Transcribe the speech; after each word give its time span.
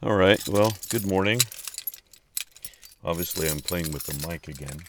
All 0.00 0.14
right. 0.14 0.46
Well, 0.48 0.74
good 0.90 1.04
morning. 1.04 1.40
Obviously, 3.04 3.48
I'm 3.48 3.58
playing 3.58 3.90
with 3.90 4.04
the 4.04 4.28
mic 4.28 4.46
again. 4.46 4.82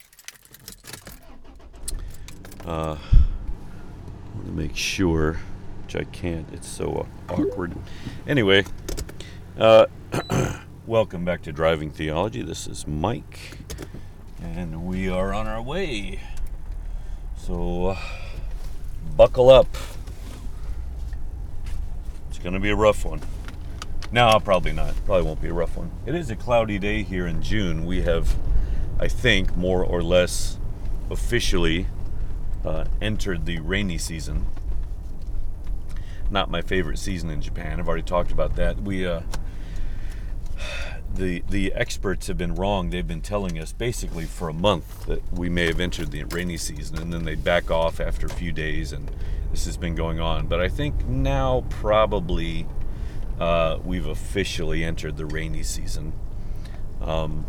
Uh, 2.64 2.96
I 2.96 4.36
want 4.36 4.46
to 4.46 4.52
make 4.52 4.76
sure, 4.76 5.40
which 5.82 5.96
I 5.96 6.04
can't. 6.04 6.48
It's 6.54 6.68
so 6.68 7.08
awkward. 7.28 7.76
Anyway, 8.28 8.66
uh, 9.58 9.88
welcome 10.86 11.26
back 11.26 11.42
to 11.42 11.52
Driving 11.52 11.90
Theology. 11.90 12.44
This 12.44 12.68
is 12.68 12.86
Mike, 12.86 13.58
and 14.40 14.86
we 14.86 15.10
are 15.10 15.34
on 15.34 15.48
our 15.48 15.62
way. 15.64 16.20
So, 17.36 17.88
uh, 17.88 18.00
buckle 19.18 19.50
up. 19.50 19.76
It's 22.30 22.38
going 22.38 22.54
to 22.54 22.60
be 22.60 22.70
a 22.70 22.76
rough 22.76 23.04
one. 23.04 23.22
No, 24.12 24.40
probably 24.40 24.72
not. 24.72 24.96
Probably 25.06 25.26
won't 25.26 25.42
be 25.42 25.50
a 25.50 25.54
rough 25.54 25.78
one. 25.78 25.92
It 26.06 26.16
is 26.16 26.32
a 26.32 26.36
cloudy 26.36 26.80
day 26.80 27.04
here 27.04 27.28
in 27.28 27.42
June. 27.44 27.86
We 27.86 28.02
have, 28.02 28.36
I 29.00 29.08
think, 29.08 29.56
more 29.56 29.84
or 29.84 30.02
less 30.02 30.58
officially 31.12 31.88
uh, 32.66 32.86
entered 33.02 33.46
the 33.46 33.60
rainy 33.60 33.98
season. 34.00 34.48
Not 36.32 36.50
my 36.50 36.62
favorite 36.62 36.98
season 36.98 37.30
in 37.30 37.42
Japan. 37.42 37.80
I've 37.80 37.88
already 37.88 38.04
talked 38.04 38.32
about 38.32 38.56
that. 38.56 38.82
We, 38.82 39.06
uh, 39.06 39.22
the 41.14 41.44
the 41.50 41.74
experts 41.74 42.28
have 42.28 42.38
been 42.38 42.56
wrong. 42.56 42.90
They've 42.90 43.08
been 43.08 43.22
telling 43.22 43.60
us 43.60 43.74
basically 43.74 44.26
for 44.26 44.50
a 44.50 44.54
month 44.54 45.06
that 45.06 45.22
we 45.34 45.50
may 45.50 45.66
have 45.68 45.80
entered 45.80 46.12
the 46.12 46.24
rainy 46.24 46.58
season, 46.58 47.00
and 47.00 47.12
then 47.14 47.26
they 47.26 47.36
back 47.36 47.72
off 47.72 48.00
after 48.00 48.28
a 48.28 48.30
few 48.30 48.52
days, 48.52 48.92
and 48.92 49.10
this 49.52 49.66
has 49.66 49.78
been 49.78 49.96
going 49.96 50.20
on. 50.20 50.48
But 50.48 50.62
I 50.62 50.68
think 50.68 51.08
now 51.08 51.64
probably 51.70 52.68
uh, 53.40 53.80
we've 53.84 54.08
officially 54.08 54.84
entered 54.84 55.18
the 55.18 55.26
rainy 55.26 55.64
season, 55.64 56.14
um, 57.02 57.46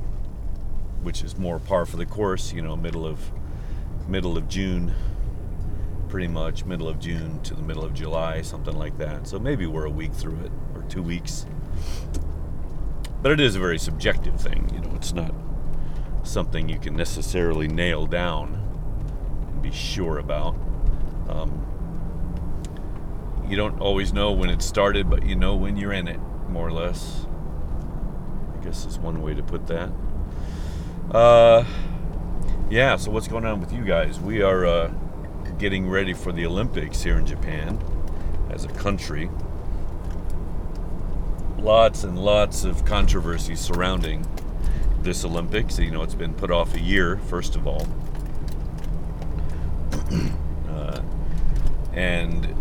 which 1.03 1.23
is 1.23 1.37
more 1.37 1.59
par 1.59 1.85
for 1.87 1.97
the 1.97 2.07
course. 2.07 2.53
You 2.53 2.63
know, 2.63 2.77
middle 2.77 3.07
of 3.07 3.33
middle 4.09 4.37
of 4.37 4.49
June, 4.49 4.95
pretty 6.09 6.29
much 6.29 6.65
middle 6.65 6.89
of 6.89 6.99
June 6.99 7.41
to 7.43 7.55
the 7.55 7.63
middle 7.63 7.85
of 7.85 7.95
July, 7.95 8.43
something 8.43 8.77
like 8.77 8.99
that. 8.99 9.27
So 9.27 9.39
maybe 9.39 9.67
we're 9.67 9.87
a 9.87 9.91
week 9.91 10.13
through 10.13 10.39
it 10.45 10.53
or 10.75 10.83
two 10.83 11.03
weeks. 11.03 11.47
But 13.23 13.33
it 13.33 13.41
is 13.41 13.55
a 13.55 13.61
very 13.61 13.79
subjective 13.79 14.41
thing. 14.41 14.71
You 14.73 14.81
know, 14.81 14.95
it's 14.95 15.13
not 15.13 15.35
something 16.23 16.69
you 16.69 16.79
can 16.79 16.97
necessarily 16.97 17.69
nail 17.69 18.07
down 18.07 18.55
and 19.49 19.63
be 19.63 19.71
sure 19.73 20.19
about. 20.19 20.55
Um, 21.29 21.67
you 23.51 23.57
don't 23.57 23.81
always 23.81 24.13
know 24.13 24.31
when 24.31 24.49
it 24.49 24.63
started, 24.63 25.11
but 25.11 25.27
you 25.27 25.35
know 25.35 25.57
when 25.57 25.77
you're 25.77 25.93
in 25.93 26.07
it, 26.07 26.21
more 26.49 26.69
or 26.69 26.73
less. 26.73 27.27
I 28.55 28.65
guess 28.65 28.87
is 28.87 28.97
one 28.99 29.23
way 29.23 29.35
to 29.35 29.43
put 29.43 29.67
that. 29.67 29.91
Uh, 31.11 31.65
yeah. 32.71 32.95
So 32.97 33.11
what's 33.11 33.27
going 33.27 33.45
on 33.45 33.61
with 33.61 33.73
you 33.73 33.85
guys? 33.85 34.21
We 34.21 34.41
are 34.43 34.65
uh, 34.65 34.93
getting 35.59 35.89
ready 35.89 36.13
for 36.13 36.31
the 36.31 36.47
Olympics 36.47 37.03
here 37.03 37.19
in 37.19 37.27
Japan 37.27 37.81
as 38.51 38.65
a 38.65 38.69
country. 38.69 39.29
Lots 41.59 42.05
and 42.05 42.17
lots 42.19 42.63
of 42.63 42.85
controversy 42.85 43.57
surrounding 43.57 44.25
this 45.03 45.25
Olympics. 45.25 45.77
You 45.77 45.91
know, 45.91 46.03
it's 46.03 46.15
been 46.15 46.35
put 46.35 46.53
off 46.53 46.77
a 46.77 46.81
year, 46.81 47.17
first 47.29 47.57
of 47.57 47.67
all. 47.67 47.89
uh, 50.69 51.03
and 51.93 52.60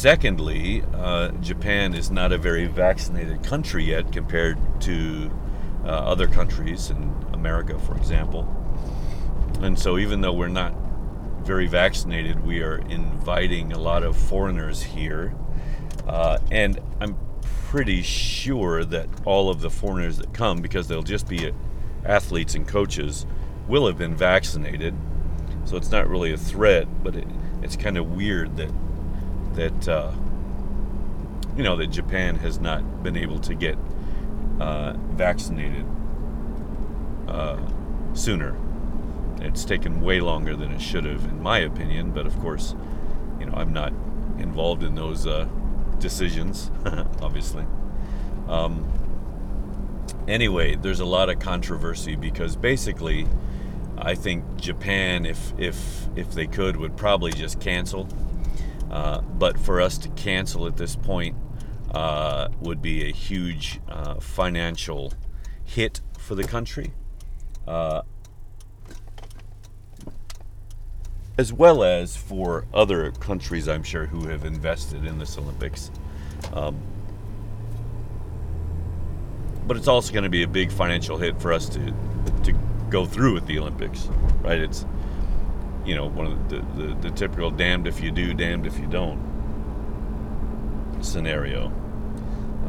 Secondly, 0.00 0.82
uh, 0.94 1.28
Japan 1.42 1.92
is 1.92 2.10
not 2.10 2.32
a 2.32 2.38
very 2.38 2.66
vaccinated 2.66 3.42
country 3.42 3.84
yet 3.84 4.10
compared 4.10 4.56
to 4.80 5.30
uh, 5.84 5.88
other 5.88 6.26
countries 6.26 6.88
in 6.88 7.14
America, 7.34 7.78
for 7.80 7.94
example. 7.98 8.48
And 9.60 9.78
so, 9.78 9.98
even 9.98 10.22
though 10.22 10.32
we're 10.32 10.48
not 10.48 10.72
very 11.42 11.66
vaccinated, 11.66 12.42
we 12.46 12.62
are 12.62 12.78
inviting 12.88 13.74
a 13.74 13.78
lot 13.78 14.02
of 14.02 14.16
foreigners 14.16 14.82
here. 14.82 15.34
Uh, 16.08 16.38
and 16.50 16.80
I'm 17.02 17.14
pretty 17.68 18.00
sure 18.00 18.86
that 18.86 19.06
all 19.26 19.50
of 19.50 19.60
the 19.60 19.68
foreigners 19.68 20.16
that 20.16 20.32
come, 20.32 20.62
because 20.62 20.88
they'll 20.88 21.02
just 21.02 21.28
be 21.28 21.52
athletes 22.06 22.54
and 22.54 22.66
coaches, 22.66 23.26
will 23.68 23.86
have 23.86 23.98
been 23.98 24.16
vaccinated. 24.16 24.94
So 25.66 25.76
it's 25.76 25.90
not 25.90 26.08
really 26.08 26.32
a 26.32 26.38
threat, 26.38 26.88
but 27.04 27.16
it, 27.16 27.28
it's 27.62 27.76
kind 27.76 27.98
of 27.98 28.12
weird 28.12 28.56
that 28.56 28.70
that 29.54 29.88
uh, 29.88 30.12
you 31.56 31.62
know 31.62 31.76
that 31.76 31.88
Japan 31.88 32.36
has 32.36 32.60
not 32.60 33.02
been 33.02 33.16
able 33.16 33.38
to 33.40 33.54
get 33.54 33.76
uh, 34.60 34.94
vaccinated 35.12 35.86
uh, 37.28 37.58
sooner. 38.14 38.56
It's 39.40 39.64
taken 39.64 40.00
way 40.00 40.20
longer 40.20 40.54
than 40.54 40.70
it 40.72 40.80
should 40.80 41.04
have, 41.04 41.24
in 41.24 41.42
my 41.42 41.58
opinion. 41.58 42.12
But 42.12 42.26
of 42.26 42.38
course, 42.40 42.74
you 43.38 43.46
know 43.46 43.54
I'm 43.54 43.72
not 43.72 43.92
involved 44.38 44.82
in 44.82 44.94
those 44.94 45.26
uh, 45.26 45.48
decisions, 45.98 46.70
obviously. 47.20 47.64
Um, 48.48 48.90
anyway, 50.26 50.76
there's 50.76 51.00
a 51.00 51.04
lot 51.04 51.28
of 51.28 51.38
controversy 51.38 52.16
because 52.16 52.56
basically, 52.56 53.26
I 53.98 54.14
think 54.14 54.44
Japan, 54.56 55.26
if 55.26 55.52
if 55.58 56.06
if 56.16 56.32
they 56.32 56.46
could, 56.46 56.76
would 56.76 56.96
probably 56.96 57.32
just 57.32 57.60
cancel 57.60 58.08
uh, 58.90 59.20
but 59.20 59.58
for 59.58 59.80
us 59.80 59.98
to 59.98 60.08
cancel 60.10 60.66
at 60.66 60.76
this 60.76 60.96
point 60.96 61.36
uh, 61.92 62.48
would 62.60 62.82
be 62.82 63.08
a 63.08 63.12
huge 63.12 63.80
uh, 63.88 64.14
financial 64.20 65.12
hit 65.64 66.00
for 66.18 66.34
the 66.34 66.44
country, 66.44 66.92
uh, 67.66 68.02
as 71.38 71.52
well 71.52 71.82
as 71.82 72.16
for 72.16 72.66
other 72.74 73.10
countries, 73.12 73.68
I'm 73.68 73.82
sure, 73.82 74.06
who 74.06 74.26
have 74.28 74.44
invested 74.44 75.04
in 75.04 75.18
this 75.18 75.38
Olympics. 75.38 75.90
Um, 76.52 76.80
but 79.66 79.76
it's 79.76 79.88
also 79.88 80.12
going 80.12 80.24
to 80.24 80.30
be 80.30 80.42
a 80.42 80.48
big 80.48 80.72
financial 80.72 81.16
hit 81.16 81.40
for 81.40 81.52
us 81.52 81.68
to 81.68 81.94
to 82.42 82.52
go 82.90 83.06
through 83.06 83.34
with 83.34 83.46
the 83.46 83.58
Olympics, 83.58 84.08
right? 84.42 84.58
It's 84.58 84.84
you 85.90 85.96
know, 85.96 86.06
one 86.06 86.26
of 86.26 86.48
the, 86.48 86.60
the, 86.80 86.94
the 87.00 87.10
typical 87.10 87.50
damned 87.50 87.88
if 87.88 88.00
you 88.00 88.12
do, 88.12 88.32
damned 88.32 88.64
if 88.64 88.78
you 88.78 88.86
don't 88.86 89.18
scenario. 91.00 91.66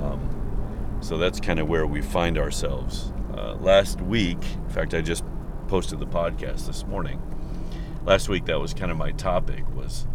Um, 0.02 0.98
so 1.02 1.20
that's 1.20 1.40
kind 1.40 1.60
of 1.60 1.70
where 1.70 1.86
we 1.86 2.02
find 2.02 2.40
ourselves. 2.40 3.14
Uh, 3.38 3.54
last 3.58 4.02
week, 4.02 4.40
in 4.56 4.70
fact, 4.70 4.96
I 4.96 5.02
just 5.02 5.24
posted 5.68 6.00
the 6.00 6.08
podcast 6.08 6.66
this 6.66 6.84
morning. 6.88 7.22
Last 8.06 8.28
week, 8.28 8.46
that 8.46 8.60
was 8.60 8.74
kind 8.74 8.90
of 8.90 8.98
my 8.98 9.12
topic 9.12 9.70
was, 9.76 10.08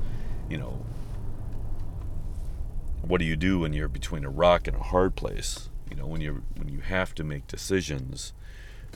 you 0.51 0.59
know, 0.59 0.85
what 3.03 3.19
do 3.19 3.25
you 3.25 3.37
do 3.37 3.61
when 3.61 3.73
you're 3.73 3.87
between 3.87 4.25
a 4.25 4.31
rock 4.31 4.67
and 4.67 4.77
a 4.77 4.83
hard 4.83 5.15
place? 5.15 5.71
You 5.89 5.95
know, 5.95 6.09
when 6.09 6.21
you 6.21 6.43
when 6.57 6.69
you 6.69 6.81
have 6.81 7.15
to 7.15 7.23
make 7.23 7.47
decisions, 7.47 8.33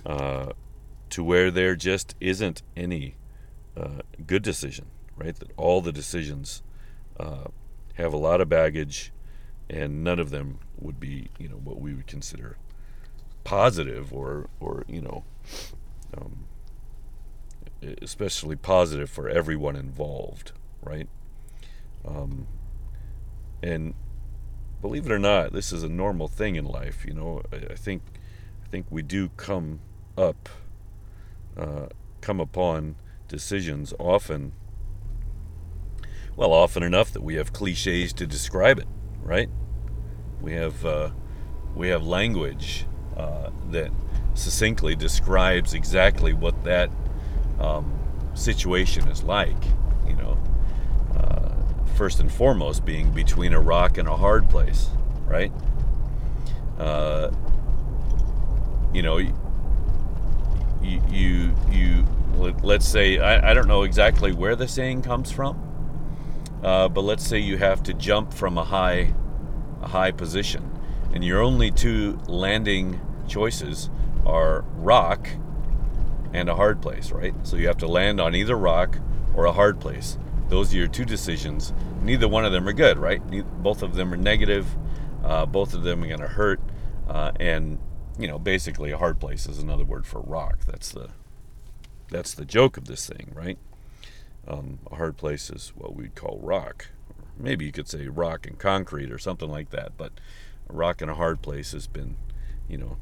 uh, 0.05 0.55
to 1.11 1.23
where 1.23 1.53
there 1.53 1.77
just 1.77 2.17
isn't 2.21 2.65
any 2.77 3.15
uh, 3.81 4.03
good 4.27 4.43
decision, 4.43 4.87
right? 5.17 5.35
That 5.37 5.51
all 5.57 5.81
the 5.81 5.93
decisions 5.93 6.63
uh, 7.19 7.45
have 7.95 8.13
a 8.13 8.17
lot 8.17 8.41
of 8.41 8.49
baggage, 8.49 9.13
and 9.69 10.05
none 10.05 10.19
of 10.19 10.31
them 10.31 10.59
would 10.79 11.01
be, 11.01 11.29
you 11.39 11.49
know, 11.49 11.57
what 11.57 11.81
we 11.81 11.95
would 11.95 12.07
consider 12.07 12.57
positive 13.45 14.13
or, 14.13 14.49
or 14.61 14.85
you 14.87 15.01
know, 15.01 15.25
um, 16.17 16.45
especially 18.03 18.57
positive 18.57 19.09
for 19.09 19.29
everyone 19.29 19.77
involved, 19.77 20.53
right? 20.83 21.09
Um, 22.07 22.47
and 23.63 23.95
believe 24.81 25.07
it 25.07 25.13
or 25.13 25.19
not, 25.19 25.53
this 25.53 25.73
is 25.73 25.83
a 25.83 25.89
normal 25.89 26.29
thing 26.29 26.57
in 26.57 26.65
life. 26.65 27.05
You 27.07 27.15
know, 27.15 27.43
I, 27.53 27.73
I 27.73 27.75
think, 27.77 28.03
I 28.65 28.69
think 28.69 28.87
we 28.91 29.03
do 29.03 29.31
come 29.37 29.81
up, 30.19 30.49
uh, 31.57 31.87
come 32.21 32.41
upon 32.41 32.97
decisions 33.31 33.95
often, 33.99 34.53
well, 36.37 36.53
often 36.53 36.83
enough 36.83 37.13
that 37.13 37.23
we 37.23 37.37
have 37.37 37.53
cliches 37.55 38.13
to 38.15 38.27
describe 38.27 38.79
it, 38.79 38.89
right? 39.23 39.49
We 40.43 40.53
have 40.53 40.85
uh, 40.85 41.11
we 41.75 41.89
have 41.89 42.05
language 42.05 42.87
uh, 43.17 43.51
that 43.71 43.91
succinctly 44.35 44.97
describes 44.97 45.73
exactly 45.73 46.33
what 46.33 46.65
that 46.65 46.91
um, 47.59 47.99
situation 48.35 49.09
is 49.09 49.23
like. 49.23 49.63
You 50.07 50.17
know, 50.17 50.39
uh, 51.17 51.55
first 51.95 52.21
and 52.21 52.31
foremost, 52.31 52.85
being 52.85 53.13
between 53.13 53.53
a 53.53 53.61
rock 53.61 53.97
and 53.97 54.09
a 54.09 54.17
hard 54.17 54.51
place, 54.51 54.89
right? 55.27 55.53
Uh, 56.79 57.31
you 58.93 59.03
know, 59.03 59.19
you 59.19 59.33
you 60.83 61.55
you 61.71 62.07
let's 62.63 62.87
say 62.89 63.19
I, 63.19 63.51
I 63.51 63.55
don't 63.55 63.69
know 63.69 63.83
exactly 63.83 64.33
where 64.33 64.57
the 64.57 64.69
saying 64.69 65.03
comes 65.03 65.31
from, 65.31 65.59
uh, 66.63 66.89
but 66.89 67.03
let's 67.03 67.27
say 67.27 67.39
you 67.39 67.57
have 67.59 67.83
to 67.85 67.95
jump 67.95 68.33
from 68.33 68.59
a 68.59 68.65
high 68.65 69.15
a 69.83 69.89
high 69.89 70.11
position. 70.11 70.71
and 71.13 71.25
your 71.25 71.41
only 71.43 71.71
two 71.71 72.19
landing 72.27 73.01
choices 73.27 73.91
are 74.25 74.65
rock 74.77 75.29
and 76.33 76.49
a 76.49 76.55
hard 76.55 76.81
place, 76.81 77.11
right? 77.11 77.35
So 77.43 77.57
you 77.57 77.67
have 77.67 77.79
to 77.79 77.87
land 77.89 78.21
on 78.21 78.35
either 78.35 78.57
rock 78.57 78.99
or 79.35 79.47
a 79.47 79.53
hard 79.53 79.81
place. 79.81 80.19
Those 80.49 80.73
are 80.73 80.77
your 80.77 80.89
two 80.89 81.05
decisions. 81.05 81.73
Neither 82.03 82.29
one 82.29 82.45
of 82.45 82.53
them 82.53 82.69
are 82.69 82.73
good, 82.73 82.99
right? 82.99 83.21
Both 83.63 83.83
of 83.83 83.95
them 83.95 84.13
are 84.13 84.17
negative. 84.17 84.67
Uh, 85.25 85.47
both 85.47 85.75
of 85.75 85.83
them 85.83 86.03
are 86.05 86.07
going 86.07 86.21
to 86.21 86.29
hurt. 86.29 86.61
Uh, 87.09 87.33
and 87.41 87.79
you 88.19 88.29
know, 88.29 88.39
basically, 88.39 88.91
a 88.91 88.99
hard 88.99 89.19
place 89.19 89.47
is 89.47 89.59
another 89.59 89.85
word 89.85 90.07
for 90.07 90.21
rock. 90.21 90.59
That's 90.67 90.93
the 90.93 91.11
that's 92.11 92.35
the 92.35 92.45
joke 92.45 92.77
of 92.77 92.87
this 92.87 93.09
thing, 93.09 93.33
right? 93.35 93.59
Um, 94.47 94.81
a 94.91 94.97
hard 94.97 95.17
place 95.17 95.51
is 95.51 95.73
what 95.77 95.95
we'd 95.95 96.15
call 96.15 96.39
rock. 96.43 96.89
Maybe 97.39 97.65
you 97.65 97.73
could 97.73 97.89
say 97.89 98.09
rock 98.09 98.47
and 98.47 98.59
concrete 98.59 99.11
or 99.11 99.19
something 99.19 99.49
like 99.49 99.71
that. 99.71 99.93
But 99.97 100.13
a 100.69 100.73
rock 100.73 101.01
and 101.01 101.11
a 101.11 101.15
hard 101.15 101.43
place 101.43 101.73
has 101.73 101.87
been, 101.87 102.17
you 102.69 102.77
know, 102.77 102.97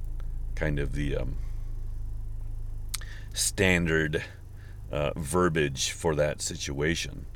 kind 0.54 0.78
of 0.78 0.92
the 0.92 1.16
um, 1.16 1.36
standard 3.32 4.24
uh, 4.90 5.12
verbiage 5.16 5.90
for 5.90 6.14
that 6.14 6.42
situation. 6.42 7.26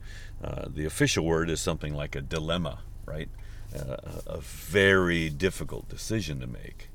Uh, 0.42 0.66
the 0.68 0.84
official 0.84 1.24
word 1.24 1.48
is 1.48 1.60
something 1.60 1.94
like 1.94 2.16
a 2.16 2.20
dilemma, 2.20 2.80
right? 3.06 3.28
Uh, 3.74 3.96
a 4.26 4.40
very 4.40 5.30
difficult 5.30 5.88
decision 5.88 6.40
to 6.40 6.46
make. 6.46 6.88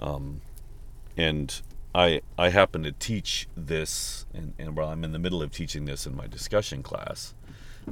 Um, 0.00 0.40
and 1.16 1.60
I 1.94 2.22
I 2.38 2.48
happen 2.48 2.82
to 2.84 2.92
teach 2.92 3.48
this, 3.56 4.26
and, 4.32 4.54
and 4.58 4.76
while 4.76 4.88
I'm 4.88 5.04
in 5.04 5.12
the 5.12 5.18
middle 5.18 5.42
of 5.42 5.50
teaching 5.50 5.84
this 5.84 6.06
in 6.06 6.16
my 6.16 6.26
discussion 6.26 6.82
class, 6.82 7.34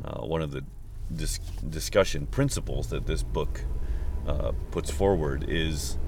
uh, 0.05 0.21
one 0.21 0.41
of 0.41 0.53
the 0.53 0.65
dis- 1.15 1.39
discussion 1.69 2.27
principles 2.27 2.89
that 2.89 3.07
this 3.07 3.23
book 3.23 3.65
uh, 4.27 4.53
puts 4.71 4.91
forward 4.91 5.45
is 5.49 5.99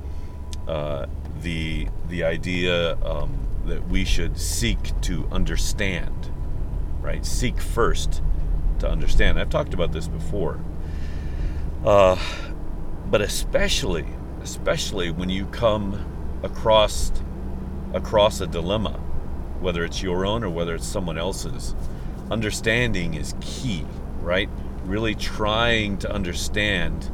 uh, 0.68 1.06
the 1.40 1.88
the 2.08 2.24
idea 2.24 2.96
um, 3.04 3.46
that 3.66 3.86
we 3.88 4.04
should 4.04 4.38
seek 4.38 5.00
to 5.02 5.26
understand, 5.30 6.30
right? 7.00 7.26
Seek 7.26 7.60
first 7.60 8.22
to 8.78 8.88
understand. 8.88 9.38
I've 9.38 9.50
talked 9.50 9.74
about 9.74 9.92
this 9.92 10.08
before, 10.08 10.60
uh, 11.84 12.18
but 13.10 13.20
especially 13.20 14.06
especially 14.42 15.10
when 15.10 15.28
you 15.28 15.46
come 15.46 16.40
across 16.42 17.12
across 17.94 18.40
a 18.40 18.46
dilemma, 18.46 18.92
whether 19.60 19.84
it's 19.84 20.02
your 20.02 20.26
own 20.26 20.44
or 20.44 20.50
whether 20.50 20.74
it's 20.74 20.86
someone 20.86 21.18
else's. 21.18 21.74
Understanding 22.30 23.14
is 23.14 23.34
key, 23.40 23.84
right? 24.20 24.48
Really 24.84 25.14
trying 25.14 25.98
to 25.98 26.12
understand 26.12 27.10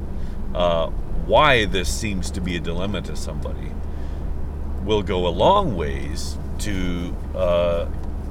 uh, 0.55 0.89
why 1.27 1.67
this 1.67 1.93
seems 1.93 2.31
to 2.33 2.41
be 2.41 2.57
a 2.57 2.61
dilemma 2.61 3.03
to 3.03 3.17
somebody 3.17 3.73
will 4.85 5.03
go 5.03 5.27
a 5.27 5.29
long 5.29 5.77
ways 5.77 6.39
to 6.59 7.15
uh, 7.35 7.87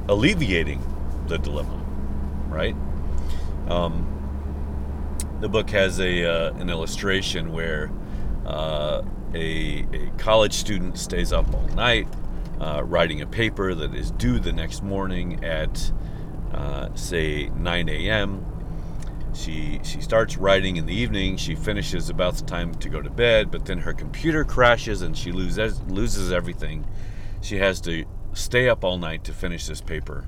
alleviating 0.10 0.82
the 1.28 1.38
dilemma, 1.38 1.84
right? 2.50 2.76
Um, 3.68 4.14
the 5.40 5.50
book 5.50 5.70
has 5.70 6.00
a 6.00 6.26
uh, 6.26 6.54
an 6.56 6.70
illustration 6.70 7.52
where 7.52 7.92
uh, 8.46 9.04
a, 9.36 9.86
a 9.94 10.12
college 10.18 10.54
student 10.54 10.98
stays 10.98 11.32
up 11.32 11.54
all 11.54 11.68
night 11.70 12.08
uh, 12.60 12.84
writing 12.84 13.22
a 13.22 13.28
paper 13.28 13.74
that 13.76 13.94
is 13.94 14.12
due 14.12 14.40
the 14.40 14.52
next 14.52 14.84
morning 14.84 15.44
at, 15.44 15.92
uh, 16.54 16.94
say, 16.96 17.50
9 17.50 17.90
a.m. 17.90 18.46
She, 19.34 19.80
she 19.84 20.02
starts 20.02 20.38
writing 20.38 20.78
in 20.78 20.86
the 20.86 20.96
evening. 20.96 21.38
She 21.38 21.56
finishes 21.56 22.10
about 22.10 22.36
the 22.36 22.46
time 22.46 22.74
to 22.76 22.90
go 22.90 23.02
to 23.02 23.10
bed, 23.10 23.52
but 23.52 23.66
then 23.66 23.80
her 23.80 23.94
computer 23.94 24.44
crashes 24.44 25.02
and 25.02 25.16
she 25.16 25.32
loses, 25.32 25.82
loses 25.84 26.32
everything. 26.32 26.88
She 27.42 27.58
has 27.58 27.80
to 27.82 28.06
stay 28.34 28.68
up 28.68 28.84
all 28.84 28.98
night 28.98 29.24
to 29.26 29.34
finish 29.34 29.68
this 29.68 29.82
paper. 29.82 30.26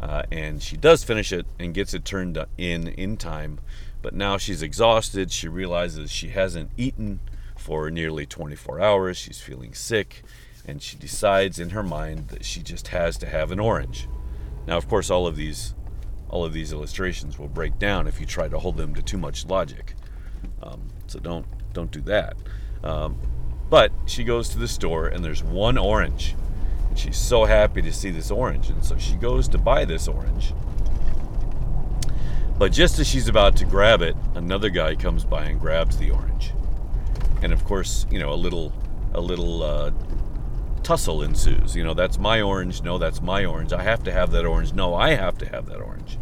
Uh, 0.00 0.22
and 0.32 0.62
she 0.62 0.78
does 0.78 1.04
finish 1.04 1.30
it 1.30 1.46
and 1.58 1.74
gets 1.74 1.92
it 1.92 2.06
turned 2.06 2.38
in 2.56 2.88
in 2.88 3.18
time. 3.18 3.60
But 4.00 4.14
now 4.14 4.38
she's 4.38 4.62
exhausted. 4.62 5.30
She 5.30 5.46
realizes 5.46 6.10
she 6.10 6.28
hasn't 6.28 6.70
eaten 6.78 7.20
for 7.58 7.90
nearly 7.90 8.24
24 8.24 8.80
hours. 8.80 9.18
She's 9.18 9.40
feeling 9.40 9.74
sick 9.74 10.22
and 10.70 10.80
she 10.80 10.96
decides 10.96 11.58
in 11.58 11.70
her 11.70 11.82
mind 11.82 12.28
that 12.28 12.44
she 12.44 12.62
just 12.62 12.88
has 12.88 13.18
to 13.18 13.26
have 13.26 13.50
an 13.50 13.58
orange. 13.58 14.08
Now, 14.68 14.76
of 14.76 14.88
course, 14.88 15.10
all 15.10 15.26
of 15.26 15.34
these 15.34 15.74
all 16.28 16.44
of 16.44 16.52
these 16.52 16.72
illustrations 16.72 17.40
will 17.40 17.48
break 17.48 17.76
down 17.80 18.06
if 18.06 18.20
you 18.20 18.26
try 18.26 18.46
to 18.46 18.56
hold 18.56 18.76
them 18.76 18.94
to 18.94 19.02
too 19.02 19.18
much 19.18 19.44
logic. 19.46 19.94
Um, 20.62 20.82
so 21.08 21.18
don't 21.18 21.44
don't 21.72 21.90
do 21.90 22.00
that. 22.02 22.36
Um, 22.84 23.18
but 23.68 23.90
she 24.06 24.22
goes 24.22 24.48
to 24.50 24.58
the 24.58 24.68
store 24.68 25.08
and 25.08 25.24
there's 25.24 25.42
one 25.42 25.76
orange. 25.76 26.36
And 26.88 26.96
she's 26.96 27.16
so 27.16 27.44
happy 27.44 27.82
to 27.82 27.92
see 27.92 28.10
this 28.10 28.30
orange, 28.30 28.70
and 28.70 28.84
so 28.84 28.96
she 28.96 29.14
goes 29.14 29.48
to 29.48 29.58
buy 29.58 29.84
this 29.84 30.06
orange. 30.06 30.54
But 32.58 32.72
just 32.72 32.98
as 32.98 33.08
she's 33.08 33.26
about 33.26 33.56
to 33.56 33.64
grab 33.64 34.02
it, 34.02 34.16
another 34.34 34.70
guy 34.70 34.94
comes 34.94 35.24
by 35.24 35.44
and 35.46 35.58
grabs 35.58 35.96
the 35.96 36.10
orange. 36.10 36.52
And 37.42 37.52
of 37.52 37.64
course, 37.64 38.06
you 38.10 38.20
know, 38.20 38.32
a 38.32 38.34
little 38.34 38.72
a 39.14 39.20
little 39.20 39.62
uh, 39.62 39.90
tussle 40.90 41.22
ensues. 41.22 41.76
You 41.76 41.84
know, 41.84 41.94
that's 41.94 42.18
my 42.18 42.42
orange. 42.42 42.82
No, 42.82 42.98
that's 42.98 43.22
my 43.22 43.44
orange. 43.44 43.72
I 43.72 43.84
have 43.84 44.02
to 44.02 44.12
have 44.12 44.32
that 44.32 44.44
orange. 44.44 44.72
No, 44.72 44.96
I 44.96 45.10
have 45.10 45.38
to 45.38 45.48
have 45.48 45.66
that 45.66 45.80
orange. 45.80 46.18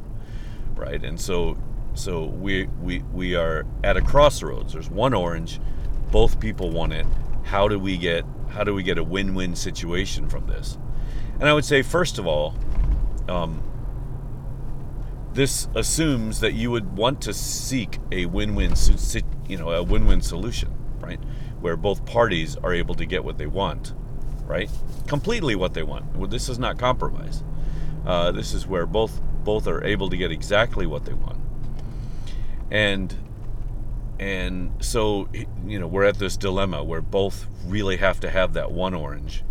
Right? 0.74 1.02
And 1.02 1.18
so 1.18 1.56
so 1.94 2.26
we 2.26 2.66
we 2.82 2.98
we 3.14 3.34
are 3.34 3.64
at 3.82 3.96
a 3.96 4.02
crossroads. 4.02 4.74
There's 4.74 4.90
one 4.90 5.14
orange. 5.14 5.58
Both 6.10 6.38
people 6.38 6.68
want 6.68 6.92
it. 6.92 7.06
How 7.44 7.66
do 7.66 7.78
we 7.78 7.96
get 7.96 8.26
how 8.50 8.62
do 8.62 8.74
we 8.74 8.82
get 8.82 8.98
a 8.98 9.02
win-win 9.02 9.56
situation 9.56 10.28
from 10.28 10.46
this? 10.46 10.76
And 11.40 11.48
I 11.48 11.54
would 11.54 11.64
say 11.64 11.80
first 11.80 12.18
of 12.18 12.26
all, 12.26 12.54
um, 13.26 13.62
this 15.32 15.66
assumes 15.74 16.40
that 16.40 16.52
you 16.52 16.70
would 16.70 16.94
want 16.94 17.22
to 17.22 17.32
seek 17.32 18.00
a 18.12 18.26
win-win, 18.26 18.74
you 19.48 19.56
know, 19.56 19.70
a 19.70 19.82
win-win 19.82 20.20
solution, 20.20 20.74
right? 21.00 21.20
Where 21.58 21.78
both 21.78 22.04
parties 22.04 22.54
are 22.56 22.74
able 22.74 22.94
to 22.96 23.06
get 23.06 23.24
what 23.24 23.38
they 23.38 23.46
want 23.46 23.94
right? 24.48 24.70
Completely 25.06 25.54
what 25.54 25.74
they 25.74 25.82
want. 25.82 26.16
Well, 26.16 26.28
this 26.28 26.48
is 26.48 26.58
not 26.58 26.78
compromise. 26.78 27.44
Uh, 28.04 28.32
this 28.32 28.54
is 28.54 28.66
where 28.66 28.86
both 28.86 29.20
both 29.44 29.66
are 29.66 29.84
able 29.84 30.10
to 30.10 30.16
get 30.16 30.32
exactly 30.32 30.86
what 30.86 31.04
they 31.04 31.12
want. 31.12 31.38
And 32.70 33.14
and 34.18 34.72
so 34.80 35.28
you 35.66 35.78
know 35.78 35.86
we're 35.86 36.04
at 36.04 36.18
this 36.18 36.36
dilemma 36.36 36.82
where 36.82 37.02
both 37.02 37.46
really 37.66 37.98
have 37.98 38.18
to 38.20 38.30
have 38.30 38.54
that 38.54 38.72
one 38.72 38.94
orange, 38.94 39.44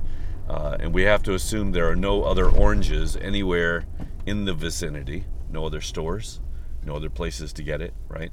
uh, 0.50 0.78
and 0.80 0.94
we 0.94 1.04
have 1.04 1.24
to 1.24 1.34
assume 1.34 1.72
there 1.72 1.90
are 1.90 1.96
no 1.96 2.24
other 2.24 2.50
oranges 2.50 3.16
anywhere 3.18 3.86
in 4.26 4.46
the 4.46 4.54
vicinity, 4.54 5.26
no 5.50 5.66
other 5.66 5.82
stores, 5.82 6.42
no 6.84 6.96
other 6.96 7.10
places 7.10 7.54
to 7.54 7.64
get 7.64 7.82
it. 7.82 7.94
Right? 8.10 8.32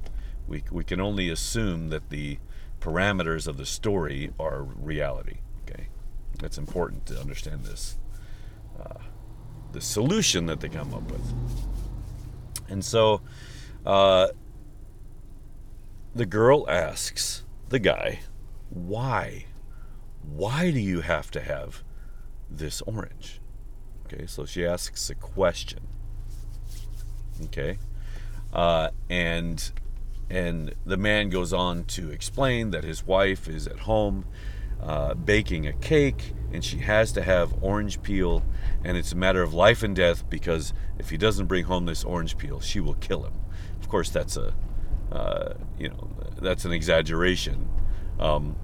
We 0.48 0.64
we 0.70 0.82
can 0.84 1.00
only 1.00 1.28
assume 1.28 1.90
that 1.90 2.08
the 2.08 2.38
parameters 2.80 3.46
of 3.46 3.56
the 3.58 3.66
story 3.66 4.32
are 4.38 4.62
reality. 4.62 5.38
It's 6.42 6.58
important 6.58 7.06
to 7.06 7.20
understand 7.20 7.64
this, 7.64 7.96
uh, 8.80 8.98
the 9.72 9.80
solution 9.80 10.46
that 10.46 10.60
they 10.60 10.68
come 10.68 10.92
up 10.92 11.10
with. 11.10 11.32
And 12.68 12.84
so, 12.84 13.20
uh, 13.86 14.28
the 16.14 16.26
girl 16.26 16.68
asks 16.68 17.44
the 17.68 17.78
guy, 17.78 18.20
"Why? 18.70 19.46
Why 20.22 20.70
do 20.70 20.80
you 20.80 21.00
have 21.00 21.30
to 21.32 21.40
have 21.40 21.82
this 22.50 22.80
orange?" 22.82 23.40
Okay, 24.06 24.26
so 24.26 24.44
she 24.44 24.64
asks 24.64 25.10
a 25.10 25.14
question. 25.14 25.86
Okay, 27.44 27.78
uh, 28.52 28.90
and 29.10 29.72
and 30.30 30.74
the 30.86 30.96
man 30.96 31.28
goes 31.28 31.52
on 31.52 31.84
to 31.84 32.10
explain 32.10 32.70
that 32.70 32.84
his 32.84 33.06
wife 33.06 33.48
is 33.48 33.66
at 33.66 33.80
home 33.80 34.24
uh, 34.84 35.14
baking 35.14 35.66
a 35.66 35.72
cake, 35.72 36.34
and 36.52 36.64
she 36.64 36.78
has 36.78 37.10
to 37.12 37.22
have 37.22 37.54
orange 37.62 38.02
peel, 38.02 38.42
and 38.84 38.96
it's 38.96 39.12
a 39.12 39.16
matter 39.16 39.42
of 39.42 39.54
life 39.54 39.82
and 39.82 39.96
death 39.96 40.28
because 40.28 40.72
if 40.98 41.10
he 41.10 41.16
doesn't 41.16 41.46
bring 41.46 41.64
home 41.64 41.86
this 41.86 42.04
orange 42.04 42.36
peel, 42.36 42.60
she 42.60 42.80
will 42.80 42.94
kill 42.94 43.24
him. 43.24 43.32
Of 43.80 43.88
course, 43.88 44.10
that's 44.10 44.36
a 44.36 44.54
uh, 45.10 45.54
you 45.78 45.88
know 45.88 46.10
that's 46.40 46.64
an 46.64 46.72
exaggeration, 46.72 47.68
um, 48.20 48.56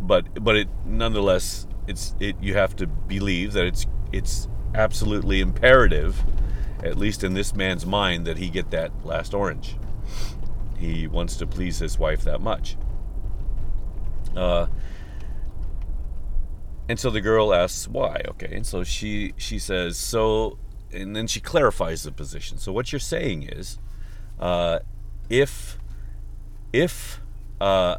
but 0.00 0.44
but 0.44 0.56
it 0.56 0.68
nonetheless 0.84 1.66
it's 1.86 2.14
it 2.20 2.36
you 2.40 2.54
have 2.54 2.76
to 2.76 2.86
believe 2.86 3.52
that 3.52 3.64
it's 3.64 3.86
it's 4.12 4.48
absolutely 4.74 5.40
imperative, 5.40 6.22
at 6.82 6.96
least 6.96 7.24
in 7.24 7.34
this 7.34 7.54
man's 7.54 7.86
mind, 7.86 8.26
that 8.26 8.38
he 8.38 8.48
get 8.48 8.70
that 8.70 8.92
last 9.04 9.34
orange. 9.34 9.76
He 10.78 11.06
wants 11.06 11.36
to 11.36 11.46
please 11.46 11.78
his 11.78 11.98
wife 11.98 12.22
that 12.22 12.40
much. 12.40 12.76
Uh, 14.36 14.66
and 16.92 17.00
so 17.00 17.08
the 17.08 17.22
girl 17.22 17.54
asks 17.54 17.88
why. 17.88 18.20
Okay, 18.28 18.54
and 18.54 18.66
so 18.66 18.84
she 18.84 19.32
she 19.38 19.58
says 19.58 19.96
so, 19.96 20.58
and 20.92 21.16
then 21.16 21.26
she 21.26 21.40
clarifies 21.40 22.02
the 22.02 22.12
position. 22.12 22.58
So 22.58 22.70
what 22.70 22.92
you're 22.92 23.00
saying 23.00 23.44
is, 23.44 23.78
uh, 24.38 24.80
if 25.30 25.78
if 26.70 27.22
uh, 27.62 27.96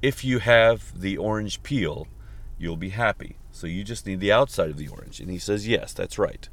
if 0.00 0.24
you 0.24 0.38
have 0.38 0.98
the 0.98 1.18
orange 1.18 1.62
peel, 1.62 2.08
you'll 2.56 2.78
be 2.78 2.88
happy. 2.88 3.36
So 3.50 3.66
you 3.66 3.84
just 3.84 4.06
need 4.06 4.20
the 4.20 4.32
outside 4.32 4.70
of 4.70 4.78
the 4.78 4.88
orange. 4.88 5.20
And 5.20 5.30
he 5.30 5.38
says, 5.38 5.68
Yes, 5.68 5.92
that's 5.92 6.18
right. 6.18 6.48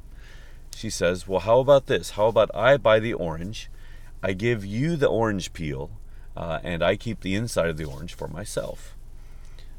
She 0.74 0.90
says, 0.90 1.26
Well, 1.26 1.40
how 1.40 1.60
about 1.60 1.86
this? 1.86 2.10
How 2.10 2.26
about 2.26 2.50
I 2.54 2.76
buy 2.76 3.00
the 3.00 3.14
orange, 3.14 3.70
I 4.22 4.34
give 4.34 4.66
you 4.66 4.96
the 4.96 5.08
orange 5.08 5.54
peel, 5.54 5.92
uh, 6.36 6.58
and 6.62 6.82
I 6.82 6.96
keep 6.96 7.20
the 7.20 7.34
inside 7.34 7.70
of 7.70 7.78
the 7.78 7.86
orange 7.86 8.12
for 8.12 8.28
myself. 8.28 8.98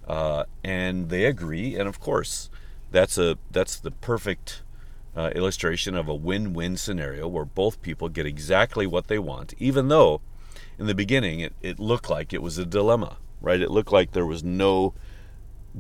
Uh, 0.08 0.46
and 0.64 1.10
they 1.10 1.26
agree, 1.26 1.78
and 1.78 1.88
of 1.88 2.00
course, 2.00 2.50
that's 2.92 3.18
a 3.18 3.38
that's 3.52 3.80
the 3.80 3.92
perfect 3.92 4.64
uh, 5.16 5.32
illustration 5.36 5.96
of 5.96 6.08
a 6.08 6.16
win-win 6.16 6.78
scenario 6.78 7.28
where 7.28 7.46
both 7.46 7.82
people 7.82 8.10
get 8.10 8.26
exactly 8.26 8.88
what 8.88 9.08
they 9.08 9.20
want, 9.20 9.54
even 9.60 9.88
though 9.88 10.22
in 10.78 10.88
the 10.88 10.96
beginning 10.96 11.40
it, 11.40 11.54
it 11.62 11.80
looked 11.80 12.10
like 12.10 12.34
it 12.34 12.42
was 12.42 12.58
a 12.58 12.66
dilemma, 12.66 13.18
right? 13.42 13.62
It 13.62 13.72
looked 13.72 13.92
like 13.92 14.12
there 14.12 14.26
was 14.26 14.44
no 14.44 14.94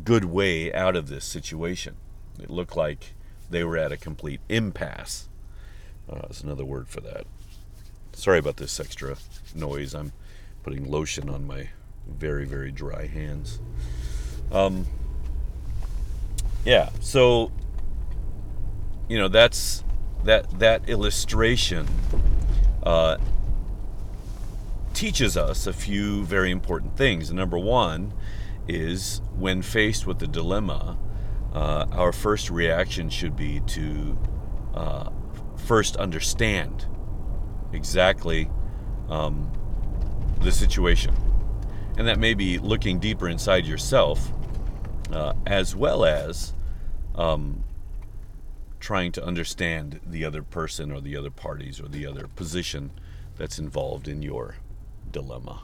good 0.03 0.25
way 0.25 0.73
out 0.73 0.95
of 0.95 1.07
this 1.07 1.25
situation. 1.25 1.95
It 2.39 2.49
looked 2.49 2.75
like 2.75 3.13
they 3.49 3.63
were 3.63 3.77
at 3.77 3.91
a 3.91 3.97
complete 3.97 4.41
impasse. 4.47 5.27
Uh, 6.09 6.21
that's 6.21 6.41
another 6.41 6.65
word 6.65 6.87
for 6.87 7.01
that. 7.01 7.25
Sorry 8.13 8.39
about 8.39 8.57
this 8.57 8.79
extra 8.79 9.15
noise. 9.55 9.93
I'm 9.93 10.13
putting 10.63 10.89
lotion 10.89 11.29
on 11.29 11.45
my 11.45 11.69
very, 12.07 12.45
very 12.45 12.71
dry 12.71 13.07
hands. 13.07 13.59
Um, 14.51 14.85
yeah, 16.65 16.89
so 16.99 17.51
you 19.07 19.17
know 19.17 19.27
that's 19.27 19.83
that 20.23 20.59
that 20.59 20.87
illustration 20.89 21.87
uh, 22.83 23.17
teaches 24.93 25.37
us 25.37 25.67
a 25.67 25.73
few 25.73 26.23
very 26.25 26.51
important 26.51 26.97
things. 26.97 27.31
number 27.31 27.57
one 27.57 28.13
is 28.67 29.21
when 29.37 29.61
faced 29.61 30.05
with 30.05 30.19
the 30.19 30.27
dilemma, 30.27 30.97
uh, 31.53 31.85
our 31.91 32.11
first 32.11 32.49
reaction 32.49 33.09
should 33.09 33.35
be 33.35 33.59
to 33.61 34.17
uh, 34.73 35.09
first 35.57 35.95
understand 35.97 36.85
exactly 37.73 38.49
um, 39.09 39.51
the 40.41 40.51
situation. 40.51 41.13
And 41.97 42.07
that 42.07 42.19
may 42.19 42.33
be 42.33 42.57
looking 42.57 42.99
deeper 42.99 43.27
inside 43.27 43.65
yourself, 43.65 44.31
uh, 45.13 45.33
as 45.45 45.75
well 45.75 46.05
as 46.05 46.53
um, 47.15 47.63
trying 48.79 49.11
to 49.11 49.23
understand 49.23 49.99
the 50.05 50.25
other 50.25 50.41
person 50.41 50.91
or 50.91 51.01
the 51.01 51.15
other 51.15 51.31
parties 51.31 51.79
or 51.79 51.87
the 51.87 52.05
other 52.05 52.27
position 52.27 52.91
that's 53.37 53.59
involved 53.59 54.07
in 54.07 54.21
your 54.21 54.55
dilemma. 55.11 55.63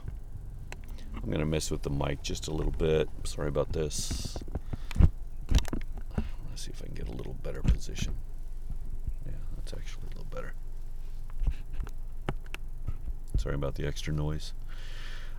I'm 1.16 1.26
going 1.26 1.40
to 1.40 1.46
mess 1.46 1.72
with 1.72 1.82
the 1.82 1.90
mic 1.90 2.22
just 2.22 2.48
a 2.48 2.54
little 2.54 2.72
bit. 2.72 3.10
Sorry 3.24 3.48
about 3.48 3.74
this. 3.74 4.38
Let's 6.50 6.64
see 6.64 6.72
if 6.72 6.82
I 6.82 6.86
can 6.86 6.96
get 6.96 7.08
a 7.08 7.12
little 7.12 7.34
better 7.44 7.62
position. 7.62 8.16
Yeah, 9.26 9.34
that's 9.56 9.74
actually 9.74 10.04
a 10.06 10.10
little 10.10 10.28
better. 10.32 10.54
Sorry 13.38 13.56
about 13.56 13.76
the 13.76 13.88
extra 13.88 14.14
noise. 14.14 14.54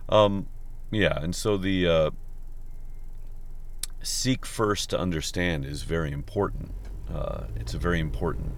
Um, 0.07 0.47
yeah, 0.91 1.21
and 1.21 1.35
so 1.35 1.57
the 1.57 1.87
uh, 1.87 2.11
seek 4.01 4.45
first 4.45 4.89
to 4.91 4.99
understand 4.99 5.65
is 5.65 5.83
very 5.83 6.11
important. 6.11 6.71
Uh, 7.13 7.45
it's 7.55 7.73
a 7.73 7.77
very 7.77 7.99
important 7.99 8.51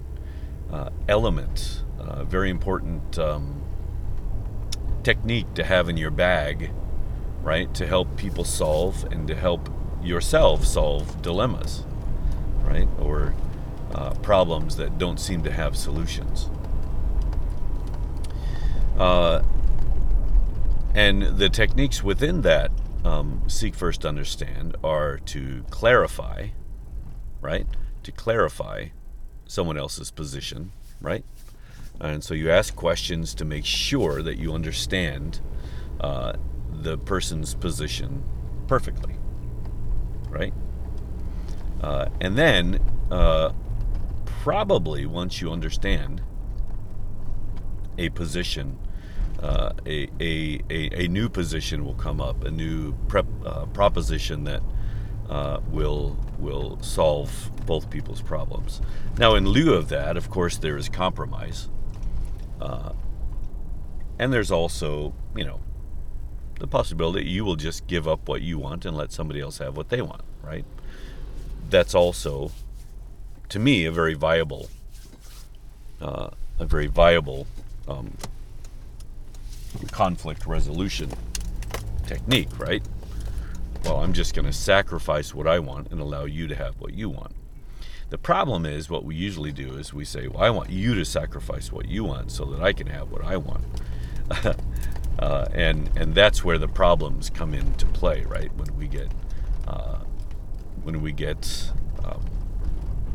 uh, 0.72 0.90
element, 1.08 1.84
uh, 2.00 2.24
very 2.24 2.50
important 2.50 3.18
um, 3.18 3.62
technique 5.04 5.54
to 5.56 5.64
have 5.64 5.90
in 5.90 5.98
your 5.98 6.12
bag, 6.12 6.72
right? 7.42 7.74
To 7.76 7.88
help 7.88 8.18
people 8.18 8.44
solve 8.44 9.04
and 9.12 9.28
to 9.28 9.36
help 9.36 9.70
yourself 10.04 10.66
solve 10.66 11.22
dilemmas, 11.22 11.86
right? 12.64 12.88
Or 13.00 13.34
uh, 13.94 14.14
problems 14.16 14.78
that 14.78 14.98
don't 14.98 15.20
seem 15.20 15.44
to 15.44 15.52
have 15.52 15.76
solutions. 15.76 16.50
Uh, 18.98 19.42
and 20.94 21.24
the 21.38 21.50
techniques 21.50 22.04
within 22.04 22.42
that 22.42 22.72
um, 23.04 23.44
seek 23.48 23.76
first 23.76 24.02
to 24.02 24.08
understand 24.08 24.76
are 24.84 25.18
to 25.18 25.64
clarify, 25.70 26.50
right? 27.42 27.68
To 28.04 28.12
clarify 28.12 28.88
someone 29.46 29.78
else's 29.78 30.12
position, 30.12 30.72
right? 31.00 31.26
And 32.00 32.24
so 32.24 32.34
you 32.34 32.50
ask 32.50 32.76
questions 32.76 33.36
to 33.36 33.46
make 33.46 33.66
sure 33.66 34.22
that 34.22 34.38
you 34.38 34.54
understand 34.54 35.40
uh, 36.00 36.34
the 36.72 36.98
person's 36.98 37.54
position 37.54 38.24
perfectly, 38.68 39.16
right? 40.30 40.54
Uh, 41.82 42.10
and 42.20 42.38
then, 42.38 42.80
uh, 43.12 43.52
probably 44.42 45.06
once 45.06 45.42
you 45.42 45.52
understand 45.52 46.22
a 47.98 48.10
position, 48.10 48.80
uh, 49.42 49.74
a, 49.86 50.08
a, 50.20 50.62
a, 50.70 51.04
a, 51.06 51.08
new 51.08 51.28
position 51.28 51.84
will 51.84 51.96
come 51.96 52.22
up, 52.22 52.44
a 52.44 52.52
new 52.52 52.94
prep, 53.08 53.26
uh, 53.46 53.66
proposition 53.68 54.44
that 54.44 54.62
uh, 55.30 55.60
will 55.70 56.18
will 56.38 56.82
solve 56.82 57.50
both 57.66 57.90
people's 57.90 58.22
problems. 58.22 58.82
Now, 59.18 59.36
in 59.36 59.48
lieu 59.48 59.74
of 59.74 59.90
that, 59.90 60.18
of 60.18 60.30
course, 60.30 60.58
there 60.58 60.78
is 60.78 60.90
compromise. 60.90 61.70
Uh, 62.60 62.94
and 64.20 64.32
there's 64.32 64.52
also, 64.52 65.14
you 65.36 65.46
know, 65.46 65.60
the 66.60 66.68
possibility 66.68 67.28
you 67.28 67.44
will 67.44 67.56
just 67.56 67.88
give 67.88 68.08
up 68.08 68.28
what 68.28 68.42
you 68.42 68.60
want 68.60 68.86
and 68.86 68.96
let 68.96 69.12
somebody 69.12 69.40
else 69.40 69.58
have 69.58 69.76
what 69.76 69.90
they 69.90 70.02
want, 70.02 70.22
right? 70.44 70.66
That's 71.70 71.96
also, 71.96 72.52
to 73.50 73.58
me, 73.58 73.86
a 73.86 73.92
very 73.92 74.14
viable, 74.14 74.70
uh, 76.00 76.30
a 76.60 76.66
very 76.66 76.88
viable 76.88 77.48
um, 77.88 78.16
conflict 79.92 80.46
resolution 80.46 81.10
technique, 82.06 82.60
right? 82.60 82.84
Well, 83.84 83.98
I'm 83.98 84.14
just 84.14 84.36
going 84.36 84.46
to 84.46 84.54
sacrifice 84.54 85.34
what 85.34 85.48
I 85.48 85.60
want 85.60 85.92
and 85.92 86.00
allow 86.00 86.26
you 86.26 86.48
to 86.48 86.56
have 86.56 86.76
what 86.80 86.94
you 86.94 87.10
want. 87.10 87.34
The 88.10 88.18
problem 88.18 88.66
is 88.66 88.90
what 88.90 89.06
we 89.06 89.16
usually 89.16 89.54
do 89.54 89.78
is 89.78 89.94
we 89.94 90.04
say, 90.04 90.28
"Well, 90.28 90.44
I 90.44 90.50
want 90.50 90.70
you 90.70 90.94
to 90.96 91.06
sacrifice 91.06 91.72
what 91.72 91.88
you 91.88 92.04
want 92.04 92.32
so 92.32 92.44
that 92.46 92.62
I 92.62 92.74
can 92.74 92.88
have 92.88 93.10
what 93.10 93.24
I 93.24 93.38
want," 93.38 93.64
uh, 95.20 95.46
and 95.54 95.90
and 95.96 96.14
that's 96.14 96.44
where 96.44 96.58
the 96.58 96.68
problems 96.68 97.30
come 97.30 97.54
into 97.54 97.86
play, 97.86 98.26
right? 98.26 98.54
When 98.58 98.76
we 98.78 98.88
get 98.88 99.10
uh, 99.66 100.00
when 100.84 101.02
we 101.02 101.14
get 101.14 101.72
um, 102.04 102.22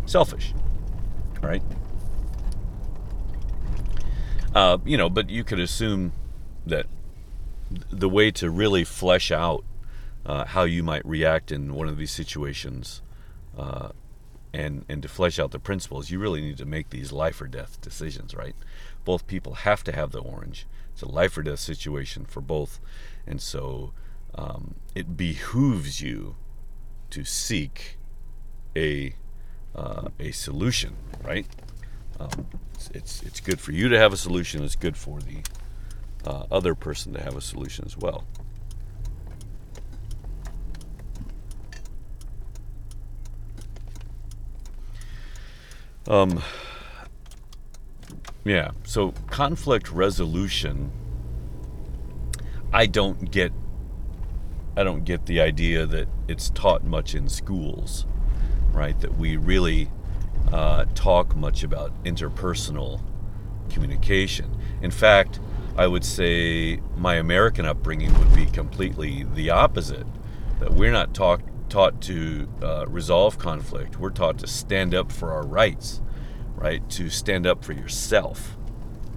selfish, 0.07 0.55
right? 1.43 1.63
Uh, 4.55 4.79
you 4.87 4.97
know, 4.97 5.11
but 5.11 5.29
you 5.29 5.45
could 5.45 5.61
assume 5.61 6.13
that 6.67 6.87
the 7.91 8.09
way 8.09 8.31
to 8.31 8.51
really 8.51 8.85
flesh 8.85 9.31
out 9.31 9.65
uh, 10.25 10.45
how 10.45 10.65
you 10.65 10.83
might 10.83 11.07
react 11.07 11.53
in 11.53 11.75
one 11.75 11.89
of 11.89 11.97
these 11.97 12.11
situations 12.11 13.01
uh, 13.57 13.91
and 14.53 14.85
and 14.89 15.03
to 15.03 15.09
flesh 15.09 15.39
out 15.39 15.51
the 15.51 15.59
principles, 15.59 16.11
you 16.11 16.19
really 16.19 16.41
need 16.41 16.59
to 16.59 16.65
make 16.65 16.91
these 16.91 17.13
life 17.13 17.41
or 17.41 17.47
death 17.47 17.81
decisions, 17.81 18.35
right? 18.35 18.57
Both 19.05 19.27
people 19.27 19.55
have 19.55 19.85
to 19.85 19.93
have 19.93 20.13
the 20.13 20.21
orange. 20.21 20.67
It's 20.93 21.03
a 21.03 21.09
life 21.09 21.37
or 21.37 21.43
death 21.43 21.59
situation 21.59 22.25
for 22.25 22.41
both, 22.41 22.81
and 23.27 23.41
so 23.41 23.93
um, 24.35 24.75
it 24.95 25.17
behooves 25.17 26.01
you 26.01 26.37
to 27.11 27.25
seek 27.25 27.99
a 28.75 29.15
uh, 29.75 30.09
a 30.19 30.31
solution, 30.33 30.97
right? 31.23 31.47
Um, 32.19 32.47
it's, 32.75 32.91
it's, 32.91 33.23
it's 33.23 33.41
good 33.41 33.61
for 33.61 33.73
you 33.73 33.89
to 33.89 33.99
have 33.99 34.13
a 34.13 34.17
solution. 34.17 34.65
It's 34.65 34.77
good 34.77 34.97
for 34.97 35.21
the 35.21 35.43
uh, 36.27 36.45
other 36.51 36.75
person 36.75 37.13
to 37.15 37.23
have 37.23 37.37
a 37.37 37.41
solution 37.41 37.85
as 37.87 37.97
well. 37.97 38.25
Um, 46.09 46.43
yeah, 48.45 48.71
so 48.85 49.13
conflict 49.29 49.91
resolution, 49.91 50.93
I 52.73 52.87
don't 52.87 53.31
get. 53.31 53.53
I 54.79 54.85
don't 54.85 55.05
get 55.05 55.25
the 55.25 55.41
idea 55.41 55.87
that 55.87 56.07
it's 56.29 56.51
taught 56.51 56.85
much 56.85 57.15
in 57.15 57.31
schools, 57.31 58.05
right? 58.73 58.99
That 59.01 59.17
we 59.17 59.39
really 59.39 59.91
uh, 60.53 60.85
talk 60.95 61.35
much 61.35 61.65
about 61.65 61.93
interpersonal 62.05 63.01
communication. 63.71 64.55
In 64.83 64.91
fact, 64.91 65.41
I 65.79 65.87
would 65.87 66.05
say 66.05 66.81
my 66.97 67.17
American 67.17 67.67
upbringing 67.67 68.19
would 68.19 68.35
be 68.35 68.47
completely 68.47 69.25
the 69.35 69.51
opposite. 69.51 70.07
That 70.61 70.73
we're 70.73 70.93
not 70.93 71.15
talk, 71.15 71.43
taught 71.69 72.01
to 72.03 72.49
uh, 72.63 72.87
resolve 72.89 73.39
conflict. 73.39 73.99
We're 74.01 74.11
taught 74.11 74.39
to 74.39 74.47
stand 74.47 74.95
up 74.95 75.13
for 75.13 75.33
our 75.33 75.47
rights, 75.47 76.01
right? 76.55 76.89
To 76.91 77.11
stand 77.11 77.47
up 77.47 77.65
for 77.65 77.73
yourself, 77.75 78.57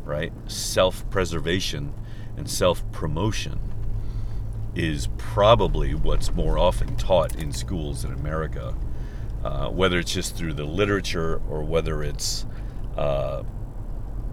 right? 0.04 0.34
Self 0.48 1.10
preservation 1.10 1.94
and 2.38 2.50
self 2.50 2.90
promotion. 2.92 3.60
is 4.76 5.08
probably 5.18 5.94
what's 5.96 6.34
more 6.34 6.58
often 6.58 6.96
taught 6.98 7.36
in 7.36 7.52
schools 7.52 8.06
in 8.06 8.14
America, 8.14 8.76
uh, 9.44 9.70
whether 9.70 10.00
it's 10.00 10.14
just 10.14 10.36
through 10.36 10.54
the 10.54 10.66
literature 10.66 11.42
or 11.50 11.64
whether 11.64 12.04
it's, 12.04 12.46
uh, 12.98 13.44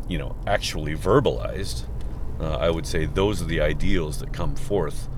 you 0.09 0.19
know, 0.19 0.37
actually 0.47 0.95
verbalized. 0.95 1.87
Uh, 2.41 2.57
I 2.57 2.71
would 2.71 2.87
say 2.87 3.07
those 3.07 3.41
are 3.41 3.47
the 3.47 3.61
ideals 3.61 4.19
that 4.19 4.33
come 4.33 4.55
forth 4.55 5.09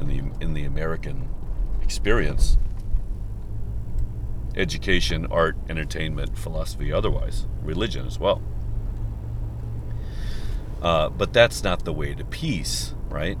in 0.00 0.08
the 0.08 0.44
in 0.44 0.54
the 0.54 0.64
American 0.64 1.28
experience. 1.82 2.58
Education, 4.56 5.26
art, 5.30 5.56
entertainment, 5.68 6.38
philosophy, 6.38 6.92
otherwise, 6.92 7.46
religion 7.62 8.06
as 8.06 8.18
well. 8.18 8.42
Uh, 10.82 11.08
but 11.08 11.32
that's 11.32 11.62
not 11.62 11.84
the 11.84 11.92
way 11.92 12.14
to 12.14 12.24
peace, 12.24 12.94
right? 13.08 13.38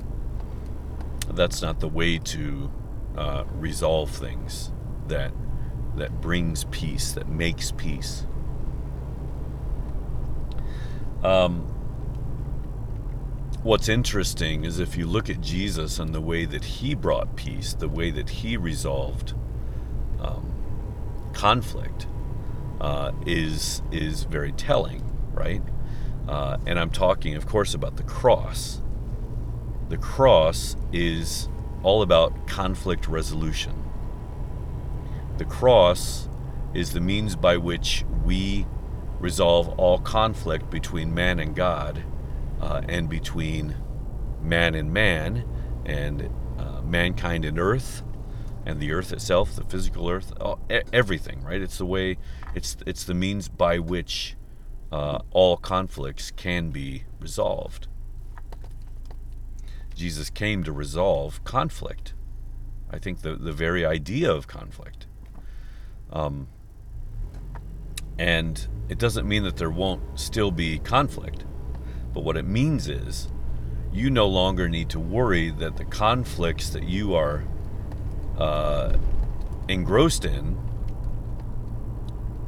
That's 1.30 1.60
not 1.60 1.80
the 1.80 1.88
way 1.88 2.18
to 2.18 2.70
uh, 3.16 3.44
resolve 3.54 4.10
things 4.10 4.72
that 5.08 5.32
that 5.96 6.20
brings 6.20 6.64
peace, 6.64 7.12
that 7.12 7.28
makes 7.28 7.70
peace. 7.70 8.26
Um, 11.22 11.73
what's 13.64 13.88
interesting 13.88 14.64
is 14.64 14.78
if 14.78 14.94
you 14.94 15.06
look 15.06 15.30
at 15.30 15.40
Jesus 15.40 15.98
and 15.98 16.14
the 16.14 16.20
way 16.20 16.44
that 16.44 16.64
he 16.64 16.94
brought 16.94 17.34
peace, 17.34 17.72
the 17.72 17.88
way 17.88 18.10
that 18.10 18.28
he 18.28 18.58
resolved 18.58 19.32
um, 20.20 20.52
conflict, 21.32 22.06
uh, 22.80 23.12
is 23.26 23.80
is 23.90 24.24
very 24.24 24.52
telling, 24.52 25.02
right? 25.32 25.62
Uh, 26.28 26.58
and 26.66 26.78
I'm 26.78 26.90
talking, 26.90 27.34
of 27.36 27.46
course, 27.46 27.72
about 27.72 27.96
the 27.96 28.02
cross. 28.02 28.82
The 29.88 29.96
cross 29.96 30.76
is 30.92 31.48
all 31.82 32.02
about 32.02 32.46
conflict 32.46 33.08
resolution. 33.08 33.82
The 35.38 35.44
cross 35.46 36.28
is 36.74 36.92
the 36.92 37.00
means 37.00 37.34
by 37.34 37.56
which 37.56 38.04
we 38.24 38.66
resolve 39.20 39.68
all 39.78 39.98
conflict 39.98 40.68
between 40.70 41.14
man 41.14 41.38
and 41.38 41.54
God 41.56 42.04
uh, 42.64 42.80
and 42.88 43.10
between 43.10 43.76
man 44.40 44.74
and 44.74 44.90
man 44.92 45.44
and 45.84 46.30
uh, 46.58 46.80
mankind 46.80 47.44
and 47.44 47.58
earth 47.58 48.02
and 48.64 48.80
the 48.80 48.90
earth 48.90 49.12
itself, 49.12 49.54
the 49.54 49.64
physical 49.64 50.08
earth, 50.08 50.32
all, 50.40 50.58
everything, 50.90 51.42
right? 51.42 51.60
It's 51.60 51.76
the 51.76 51.84
way, 51.84 52.16
it's, 52.54 52.78
it's 52.86 53.04
the 53.04 53.12
means 53.12 53.48
by 53.48 53.78
which 53.78 54.34
uh, 54.90 55.18
all 55.30 55.58
conflicts 55.58 56.30
can 56.30 56.70
be 56.70 57.04
resolved. 57.20 57.86
Jesus 59.94 60.30
came 60.30 60.64
to 60.64 60.72
resolve 60.72 61.44
conflict. 61.44 62.14
I 62.90 62.98
think 62.98 63.20
the, 63.20 63.36
the 63.36 63.52
very 63.52 63.84
idea 63.84 64.32
of 64.32 64.46
conflict. 64.46 65.06
Um, 66.10 66.48
and 68.18 68.66
it 68.88 68.98
doesn't 68.98 69.28
mean 69.28 69.42
that 69.42 69.56
there 69.56 69.70
won't 69.70 70.18
still 70.18 70.50
be 70.50 70.78
conflict, 70.78 71.44
but 72.14 72.22
what 72.22 72.36
it 72.36 72.46
means 72.46 72.88
is 72.88 73.28
you 73.92 74.08
no 74.08 74.26
longer 74.26 74.68
need 74.68 74.88
to 74.90 75.00
worry 75.00 75.50
that 75.50 75.76
the 75.76 75.84
conflicts 75.84 76.70
that 76.70 76.84
you 76.84 77.14
are 77.14 77.44
uh, 78.38 78.96
engrossed 79.68 80.24
in 80.24 80.58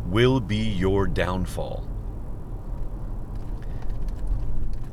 will 0.07 0.41
be 0.41 0.57
your 0.57 1.07
downfall. 1.07 1.87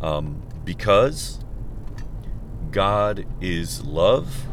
Um, 0.01 0.41
because 0.65 1.39
God 2.71 3.25
is 3.39 3.83
love, 3.83 4.45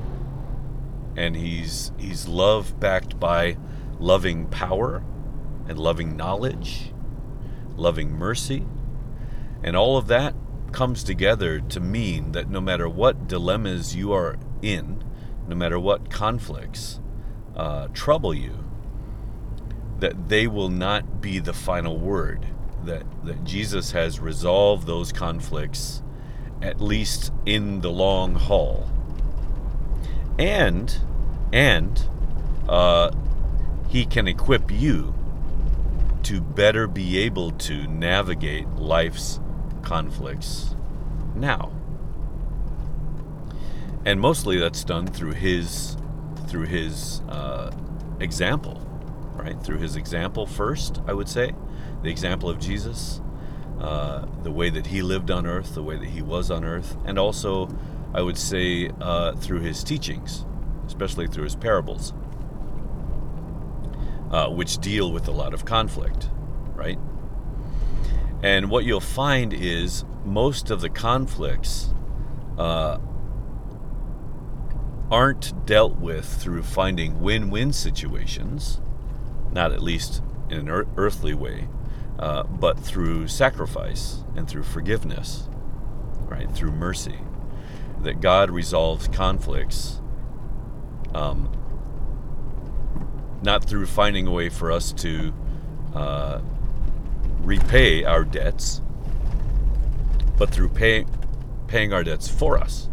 and 1.16 1.34
He's 1.34 1.92
He's 1.98 2.28
love 2.28 2.78
backed 2.78 3.18
by 3.18 3.56
loving 3.98 4.46
power 4.46 5.02
and 5.66 5.78
loving 5.78 6.16
knowledge, 6.16 6.92
loving 7.76 8.12
mercy, 8.12 8.64
and 9.62 9.76
all 9.76 9.96
of 9.96 10.06
that 10.08 10.34
comes 10.72 11.02
together 11.02 11.60
to 11.60 11.80
mean 11.80 12.32
that 12.32 12.48
no 12.48 12.60
matter 12.60 12.88
what 12.88 13.28
dilemmas 13.28 13.94
you 13.94 14.12
are 14.12 14.36
in, 14.62 15.02
no 15.48 15.56
matter 15.56 15.78
what 15.78 16.10
conflicts 16.10 17.00
uh, 17.56 17.88
trouble 17.88 18.32
you, 18.32 18.64
that 19.98 20.28
they 20.28 20.46
will 20.46 20.68
not 20.68 21.20
be 21.20 21.38
the 21.38 21.52
final 21.52 21.98
word 21.98 22.46
that, 22.84 23.04
that 23.24 23.44
Jesus 23.44 23.90
has 23.92 24.20
resolved 24.20 24.86
those 24.86 25.12
conflicts, 25.12 26.02
at 26.62 26.80
least 26.80 27.32
in 27.44 27.80
the 27.80 27.90
long 27.90 28.34
haul. 28.34 28.90
And, 30.38 30.96
and, 31.52 32.02
uh, 32.68 33.10
he 33.88 34.06
can 34.06 34.28
equip 34.28 34.70
you 34.70 35.12
to 36.22 36.40
better 36.40 36.86
be 36.86 37.18
able 37.18 37.50
to 37.50 37.86
navigate 37.88 38.68
life's 38.76 39.40
conflicts 39.90 40.76
now. 41.34 41.72
And 44.06 44.20
mostly 44.20 44.56
that's 44.56 44.84
done 44.84 45.08
through 45.08 45.32
his 45.32 45.96
through 46.46 46.66
his 46.66 47.22
uh, 47.28 47.72
example, 48.20 48.80
right? 49.34 49.60
Through 49.60 49.78
his 49.78 49.96
example 49.96 50.46
first, 50.46 51.00
I 51.08 51.12
would 51.12 51.28
say, 51.28 51.54
the 52.04 52.08
example 52.08 52.48
of 52.48 52.60
Jesus, 52.60 53.20
uh, 53.80 54.26
the 54.44 54.52
way 54.52 54.70
that 54.70 54.86
he 54.86 55.02
lived 55.02 55.28
on 55.28 55.44
earth, 55.44 55.74
the 55.74 55.82
way 55.82 55.96
that 55.96 56.08
he 56.08 56.22
was 56.22 56.52
on 56.52 56.64
earth, 56.64 56.96
and 57.04 57.18
also, 57.18 57.68
I 58.14 58.22
would 58.22 58.38
say, 58.38 58.90
uh, 59.00 59.32
through 59.34 59.60
his 59.60 59.82
teachings, 59.82 60.46
especially 60.86 61.26
through 61.26 61.44
his 61.44 61.56
parables, 61.56 62.12
uh, 64.30 64.48
which 64.50 64.78
deal 64.78 65.10
with 65.10 65.26
a 65.26 65.32
lot 65.32 65.52
of 65.52 65.64
conflict, 65.64 66.30
right? 66.76 66.98
And 68.42 68.70
what 68.70 68.84
you'll 68.84 69.00
find 69.00 69.52
is 69.52 70.04
most 70.24 70.70
of 70.70 70.80
the 70.80 70.88
conflicts 70.88 71.92
uh, 72.58 72.98
aren't 75.10 75.66
dealt 75.66 75.96
with 75.96 76.24
through 76.24 76.62
finding 76.62 77.20
win 77.20 77.50
win 77.50 77.72
situations, 77.72 78.80
not 79.52 79.72
at 79.72 79.82
least 79.82 80.22
in 80.48 80.68
an 80.68 80.86
earthly 80.96 81.34
way, 81.34 81.68
uh, 82.18 82.44
but 82.44 82.78
through 82.78 83.28
sacrifice 83.28 84.24
and 84.36 84.48
through 84.48 84.62
forgiveness, 84.62 85.48
right? 86.26 86.50
Through 86.50 86.72
mercy. 86.72 87.18
That 88.02 88.22
God 88.22 88.50
resolves 88.50 89.08
conflicts 89.08 90.00
um, 91.14 91.52
not 93.42 93.64
through 93.64 93.86
finding 93.86 94.26
a 94.26 94.30
way 94.30 94.48
for 94.48 94.70
us 94.70 94.92
to 94.92 95.32
uh, 95.94 96.40
repay 97.42 98.04
our 98.04 98.24
debts, 98.24 98.80
but 100.36 100.50
through 100.50 100.70
pay, 100.70 101.06
paying 101.66 101.92
our 101.92 102.02
debts 102.04 102.28
for 102.28 102.58
us, 102.58 102.88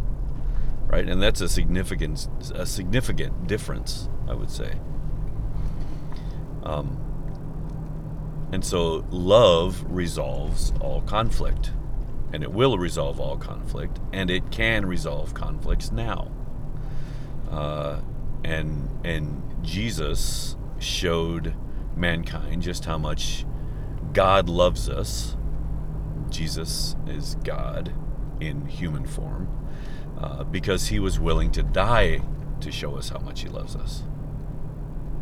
right? 0.86 1.08
And 1.08 1.22
that's 1.22 1.40
a 1.40 1.48
significant 1.48 2.28
a 2.54 2.66
significant 2.66 3.46
difference, 3.46 4.08
I 4.28 4.34
would 4.34 4.50
say. 4.50 4.74
Um, 6.62 7.04
and 8.52 8.64
so 8.64 9.04
love 9.10 9.84
resolves 9.88 10.72
all 10.80 11.02
conflict. 11.02 11.72
And 12.32 12.42
it 12.42 12.52
will 12.52 12.76
resolve 12.78 13.20
all 13.20 13.36
conflict. 13.36 13.98
And 14.12 14.30
it 14.30 14.50
can 14.50 14.86
resolve 14.86 15.34
conflicts 15.34 15.90
now. 15.90 16.30
Uh, 17.50 18.00
and 18.44 18.88
and 19.04 19.42
Jesus 19.62 20.56
showed 20.78 21.54
mankind 21.96 22.62
just 22.62 22.84
how 22.84 22.98
much 22.98 23.44
God 24.12 24.48
loves 24.48 24.88
us. 24.88 25.36
Jesus 26.30 26.96
is 27.06 27.36
God 27.36 27.92
in 28.40 28.66
human 28.66 29.06
form 29.06 29.48
uh, 30.18 30.44
because 30.44 30.88
he 30.88 30.98
was 30.98 31.18
willing 31.18 31.50
to 31.52 31.62
die 31.62 32.22
to 32.60 32.72
show 32.72 32.96
us 32.96 33.08
how 33.08 33.18
much 33.18 33.42
he 33.42 33.48
loves 33.48 33.76
us. 33.76 34.02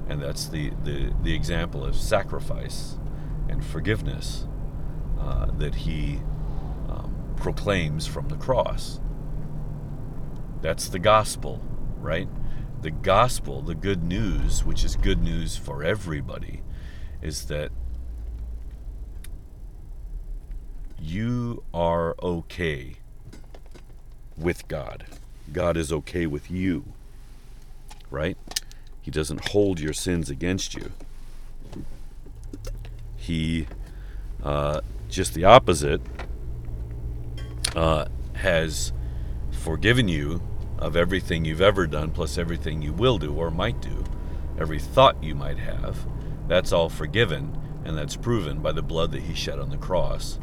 And 0.09 0.23
that's 0.23 0.47
the, 0.47 0.71
the, 0.85 1.13
the 1.23 1.35
example 1.35 1.85
of 1.85 1.97
sacrifice 1.97 2.99
and 3.49 3.65
forgiveness 3.65 4.47
uh, 5.21 5.47
that 5.59 5.75
he 5.75 6.21
um, 6.89 7.15
proclaims 7.37 8.07
from 8.07 8.29
the 8.29 8.37
cross. 8.37 9.01
That's 10.63 10.89
the 10.89 10.99
gospel, 10.99 11.61
right? 11.99 12.29
The 12.83 12.91
gospel, 12.91 13.63
the 13.63 13.75
good 13.75 14.03
news, 14.03 14.65
which 14.65 14.85
is 14.85 14.97
good 14.97 15.23
news 15.23 15.57
for 15.57 15.83
everybody, 15.83 16.63
is 17.21 17.47
that 17.47 17.73
you 21.07 21.63
are 21.73 22.17
okay 22.21 22.97
with 24.37 24.67
God. 24.67 25.07
God 25.53 25.77
is 25.77 25.93
okay 25.93 26.27
with 26.27 26.51
you, 26.51 26.85
right? 28.11 28.37
He 29.01 29.13
doesn't 29.13 29.51
hold 29.51 29.79
your 29.79 29.93
sins 29.93 30.31
against 30.31 30.75
you. 30.75 30.91
He, 33.15 33.69
uh, 34.43 34.81
just 35.09 35.35
the 35.35 35.45
opposite, 35.45 36.01
uh, 37.77 38.07
has 38.35 38.93
forgiven 39.53 40.09
you 40.09 40.43
of 40.79 40.97
everything 40.97 41.45
you've 41.45 41.61
ever 41.61 41.87
done, 41.87 42.11
plus 42.11 42.37
everything 42.37 42.83
you 42.83 42.93
will 42.93 43.19
do 43.19 43.33
or 43.33 43.51
might 43.51 43.81
do, 43.81 44.05
every 44.59 44.81
thought 44.81 45.23
you 45.23 45.37
might 45.37 45.59
have, 45.59 46.05
that's 46.49 46.73
all 46.73 46.89
forgiven, 46.89 47.57
and 47.85 47.97
that's 47.97 48.17
proven 48.17 48.59
by 48.61 48.73
the 48.73 48.83
blood 48.83 49.13
that 49.13 49.23
He 49.23 49.35
shed 49.35 49.61
on 49.61 49.71
the 49.71 49.79
cross. 49.79 50.41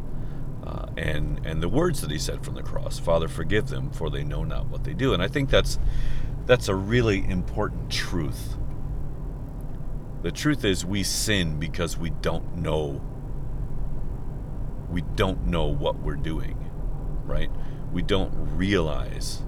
Uh, 0.66 0.86
and 0.96 1.46
and 1.46 1.62
the 1.62 1.68
words 1.68 2.00
that 2.02 2.10
he 2.10 2.18
said 2.18 2.44
from 2.44 2.56
the 2.56 2.64
cross, 2.64 2.98
Father, 2.98 3.28
forgive 3.28 3.68
them, 3.68 3.92
for 3.92 4.10
they 4.10 4.24
know 4.24 4.44
not 4.44 4.68
what 4.68 4.84
they 4.86 4.94
do. 4.94 5.14
And 5.14 5.22
I 5.22 5.28
think 5.28 5.50
that's 5.50 5.78
that's 6.46 6.68
a 6.70 6.76
really 6.76 7.26
important 7.30 7.92
truth. 7.92 8.56
The 10.22 10.32
truth 10.32 10.64
is, 10.64 10.86
we 10.86 11.04
sin 11.04 11.60
because 11.60 11.98
we 11.98 12.12
don't 12.12 12.58
know. 12.58 13.02
We 14.90 15.02
don't 15.02 15.48
know 15.48 15.66
what 15.66 16.00
we're 16.00 16.16
doing, 16.16 16.72
right? 17.26 17.50
We 17.92 18.02
don't 18.02 18.32
realize, 18.56 19.42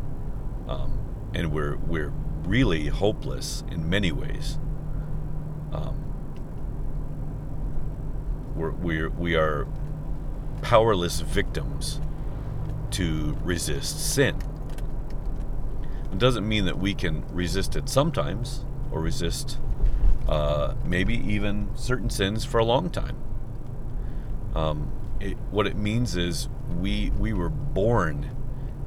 um, 0.67 1.31
and 1.33 1.53
we're 1.53 1.77
we're 1.77 2.11
really 2.43 2.87
hopeless 2.87 3.63
in 3.71 3.89
many 3.89 4.11
ways. 4.11 4.59
Um, 5.71 6.01
we're, 8.53 8.71
we're 8.71 9.09
we 9.09 9.35
are 9.35 9.67
powerless 10.61 11.21
victims 11.21 11.99
to 12.91 13.37
resist 13.43 14.13
sin. 14.13 14.37
It 16.11 16.19
doesn't 16.19 16.47
mean 16.47 16.65
that 16.65 16.77
we 16.77 16.93
can 16.93 17.25
resist 17.33 17.75
it 17.75 17.89
sometimes 17.89 18.63
or 18.91 19.01
resist 19.01 19.57
uh, 20.27 20.75
maybe 20.85 21.15
even 21.15 21.69
certain 21.75 22.09
sins 22.09 22.45
for 22.45 22.59
a 22.59 22.65
long 22.65 22.89
time. 22.89 23.17
Um, 24.55 24.91
it, 25.19 25.37
what 25.51 25.67
it 25.67 25.75
means 25.75 26.15
is 26.15 26.47
we 26.79 27.11
we 27.19 27.33
were 27.33 27.49
born 27.49 28.29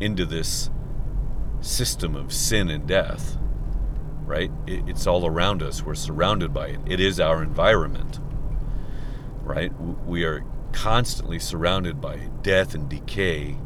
into 0.00 0.24
this 0.24 0.70
system 1.61 2.16
of 2.16 2.33
sin 2.33 2.70
and 2.70 2.87
death, 2.87 3.37
right? 4.24 4.50
It, 4.66 4.88
it's 4.88 5.07
all 5.07 5.26
around 5.26 5.62
us. 5.62 5.83
We're 5.83 5.94
surrounded 5.94 6.54
by 6.54 6.68
it. 6.68 6.81
It 6.87 7.00
is 7.00 7.20
our 7.20 7.42
environment, 7.42 8.20
right? 9.42 9.72
We 10.07 10.24
are 10.24 10.44
constantly 10.82 11.40
surrounded 11.40 12.00
by 12.00 12.16
death 12.42 12.72
and 12.72 12.88
decay 12.88 13.58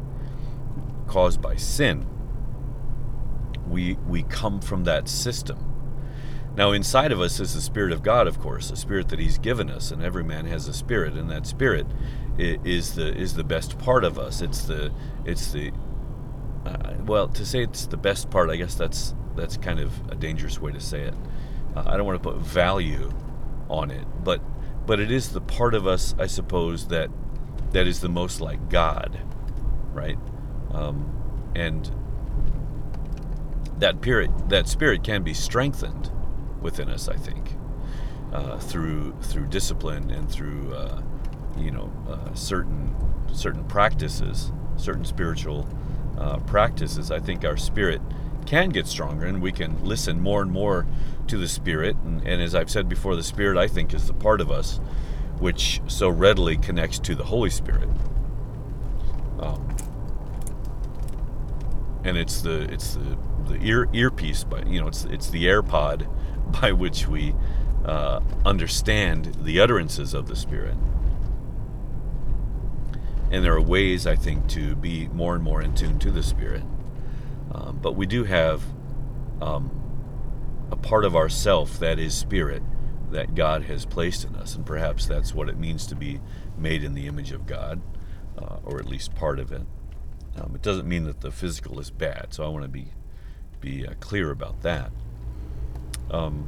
caused 1.05 1.39
by 1.39 1.55
sin. 1.55 2.07
We, 3.67 3.93
we 4.07 4.23
come 4.23 4.59
from 4.59 4.85
that 4.85 5.07
system. 5.07 5.59
Now, 6.55 6.71
inside 6.71 7.11
of 7.11 7.21
us 7.21 7.39
is 7.39 7.53
the 7.53 7.61
Spirit 7.61 7.91
of 7.91 8.01
God, 8.01 8.27
of 8.27 8.39
course, 8.39 8.71
a 8.71 8.75
spirit 8.75 9.09
that 9.09 9.19
He's 9.19 9.37
given 9.37 9.69
us, 9.69 9.91
and 9.91 10.01
every 10.01 10.23
man 10.23 10.45
has 10.47 10.67
a 10.67 10.73
spirit, 10.73 11.13
and 11.13 11.29
that 11.29 11.45
spirit 11.45 11.85
is 12.37 12.95
the 12.95 13.15
is 13.15 13.35
the 13.35 13.43
best 13.43 13.77
part 13.77 14.03
of 14.03 14.17
us. 14.17 14.41
It's 14.41 14.63
the 14.63 14.91
it's 15.23 15.51
the 15.51 15.71
uh, 16.65 16.93
well 17.05 17.27
to 17.29 17.45
say 17.45 17.61
it's 17.61 17.85
the 17.87 17.97
best 17.97 18.29
part. 18.29 18.49
I 18.49 18.55
guess 18.55 18.75
that's 18.75 19.13
that's 19.35 19.57
kind 19.57 19.79
of 19.79 19.91
a 20.11 20.15
dangerous 20.15 20.59
way 20.59 20.71
to 20.71 20.79
say 20.79 21.01
it. 21.01 21.15
Uh, 21.75 21.83
I 21.85 21.97
don't 21.97 22.05
want 22.05 22.21
to 22.21 22.29
put 22.29 22.39
value 22.39 23.11
on 23.69 23.89
it, 23.89 24.05
but 24.23 24.41
but 24.85 24.99
it 24.99 25.11
is 25.11 25.31
the 25.31 25.41
part 25.41 25.73
of 25.73 25.87
us, 25.87 26.15
I 26.19 26.27
suppose, 26.27 26.87
that 26.87 27.09
that 27.71 27.87
is 27.87 28.01
the 28.01 28.09
most 28.09 28.41
like 28.41 28.69
God, 28.69 29.19
right? 29.93 30.17
Um, 30.71 31.51
and 31.55 31.89
that 33.79 33.95
spirit, 33.97 34.31
that 34.49 34.67
spirit 34.67 35.03
can 35.03 35.23
be 35.23 35.33
strengthened 35.33 36.11
within 36.61 36.89
us, 36.89 37.07
I 37.07 37.15
think, 37.15 37.55
uh, 38.31 38.57
through 38.59 39.15
through 39.21 39.47
discipline 39.47 40.09
and 40.11 40.29
through 40.29 40.73
uh, 40.73 41.01
you 41.57 41.71
know 41.71 41.91
uh, 42.07 42.33
certain 42.33 42.95
certain 43.33 43.63
practices, 43.65 44.51
certain 44.77 45.05
spiritual 45.05 45.67
uh, 46.17 46.37
practices. 46.39 47.11
I 47.11 47.19
think 47.19 47.43
our 47.45 47.57
spirit 47.57 48.01
can 48.43 48.69
get 48.69 48.87
stronger, 48.87 49.25
and 49.25 49.41
we 49.41 49.51
can 49.51 49.83
listen 49.83 50.19
more 50.19 50.41
and 50.41 50.51
more 50.51 50.85
to 51.27 51.37
the 51.37 51.47
Spirit. 51.47 51.95
And, 52.03 52.25
and, 52.27 52.41
as 52.41 52.53
I've 52.53 52.69
said 52.69 52.87
before, 52.89 53.15
the 53.15 53.23
Spirit, 53.23 53.57
I 53.57 53.67
think, 53.67 53.93
is 53.93 54.07
the 54.07 54.13
part 54.13 54.41
of 54.41 54.51
us 54.51 54.79
which 55.39 55.81
so 55.87 56.09
readily 56.09 56.57
connects 56.57 56.99
to 56.99 57.15
the 57.15 57.23
Holy 57.25 57.49
Spirit. 57.49 57.89
Um, 59.39 59.75
and 62.03 62.17
it's 62.17 62.41
the 62.41 62.61
it's 62.71 62.95
the, 62.95 63.17
the 63.47 63.59
ear 63.61 63.89
earpiece, 63.93 64.43
by 64.43 64.63
you 64.63 64.79
know, 64.79 64.87
it's 64.87 65.05
it's 65.05 65.29
the 65.29 65.45
AirPod 65.45 66.07
by 66.61 66.71
which 66.71 67.07
we 67.07 67.33
uh, 67.85 68.21
understand 68.45 69.35
the 69.41 69.59
utterances 69.59 70.13
of 70.13 70.27
the 70.27 70.35
Spirit. 70.35 70.75
And 73.31 73.43
there 73.43 73.53
are 73.53 73.61
ways, 73.61 74.05
I 74.05 74.15
think, 74.15 74.47
to 74.49 74.75
be 74.75 75.07
more 75.07 75.33
and 75.33 75.43
more 75.43 75.61
in 75.61 75.73
tune 75.73 75.97
to 75.99 76.11
the 76.11 76.21
Spirit. 76.21 76.63
Um, 77.53 77.79
but 77.81 77.93
we 77.93 78.05
do 78.05 78.23
have 78.23 78.63
um, 79.41 79.71
a 80.71 80.75
part 80.75 81.05
of 81.05 81.15
ourself 81.15 81.79
that 81.79 81.99
is 81.99 82.13
spirit 82.13 82.63
that 83.11 83.35
God 83.35 83.63
has 83.63 83.85
placed 83.85 84.25
in 84.25 84.35
us, 84.35 84.55
and 84.55 84.65
perhaps 84.65 85.05
that's 85.05 85.33
what 85.33 85.49
it 85.49 85.57
means 85.57 85.85
to 85.87 85.95
be 85.95 86.19
made 86.57 86.83
in 86.83 86.95
the 86.95 87.05
image 87.05 87.31
of 87.31 87.45
God, 87.45 87.81
uh, 88.37 88.57
or 88.63 88.79
at 88.79 88.85
least 88.85 89.13
part 89.13 89.39
of 89.39 89.51
it. 89.51 89.61
Um, 90.35 90.53
it 90.55 90.63
doesn't 90.63 90.87
mean 90.87 91.03
that 91.03 91.21
the 91.21 91.31
physical 91.31 91.79
is 91.79 91.91
bad, 91.91 92.33
so 92.33 92.43
I 92.43 92.47
want 92.47 92.63
to 92.63 92.69
be 92.69 92.87
be 93.61 93.87
uh, 93.87 93.93
clear 94.01 94.29
about 94.29 94.61
that. 94.63 94.91
Um, 96.11 96.47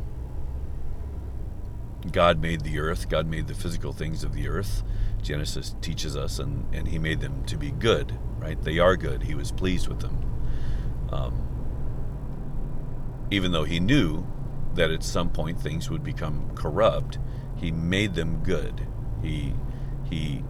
God 2.11 2.41
made 2.41 2.61
the 2.61 2.79
earth. 2.79 3.09
God 3.09 3.27
made 3.27 3.47
the 3.47 3.53
physical 3.53 3.93
things 3.93 4.23
of 4.23 4.33
the 4.33 4.47
earth. 4.47 4.83
Genesis 5.21 5.75
teaches 5.81 6.15
us, 6.17 6.39
and, 6.39 6.65
and 6.73 6.87
He 6.87 6.99
made 6.99 7.21
them 7.21 7.45
to 7.45 7.57
be 7.57 7.71
good, 7.71 8.17
right? 8.37 8.61
They 8.61 8.79
are 8.79 8.97
good. 8.97 9.23
He 9.23 9.35
was 9.35 9.51
pleased 9.51 9.87
with 9.87 10.01
them. 10.01 10.34
Um, 11.11 11.41
even 13.31 13.51
though 13.51 13.63
he 13.63 13.79
knew 13.79 14.25
that 14.75 14.91
at 14.91 15.03
some 15.03 15.29
point 15.29 15.59
things 15.59 15.89
would 15.89 16.03
become 16.03 16.51
corrupt, 16.55 17.17
he 17.55 17.71
made 17.71 18.15
them 18.15 18.43
good. 18.43 18.87
He 19.21 19.53
he 20.03 20.43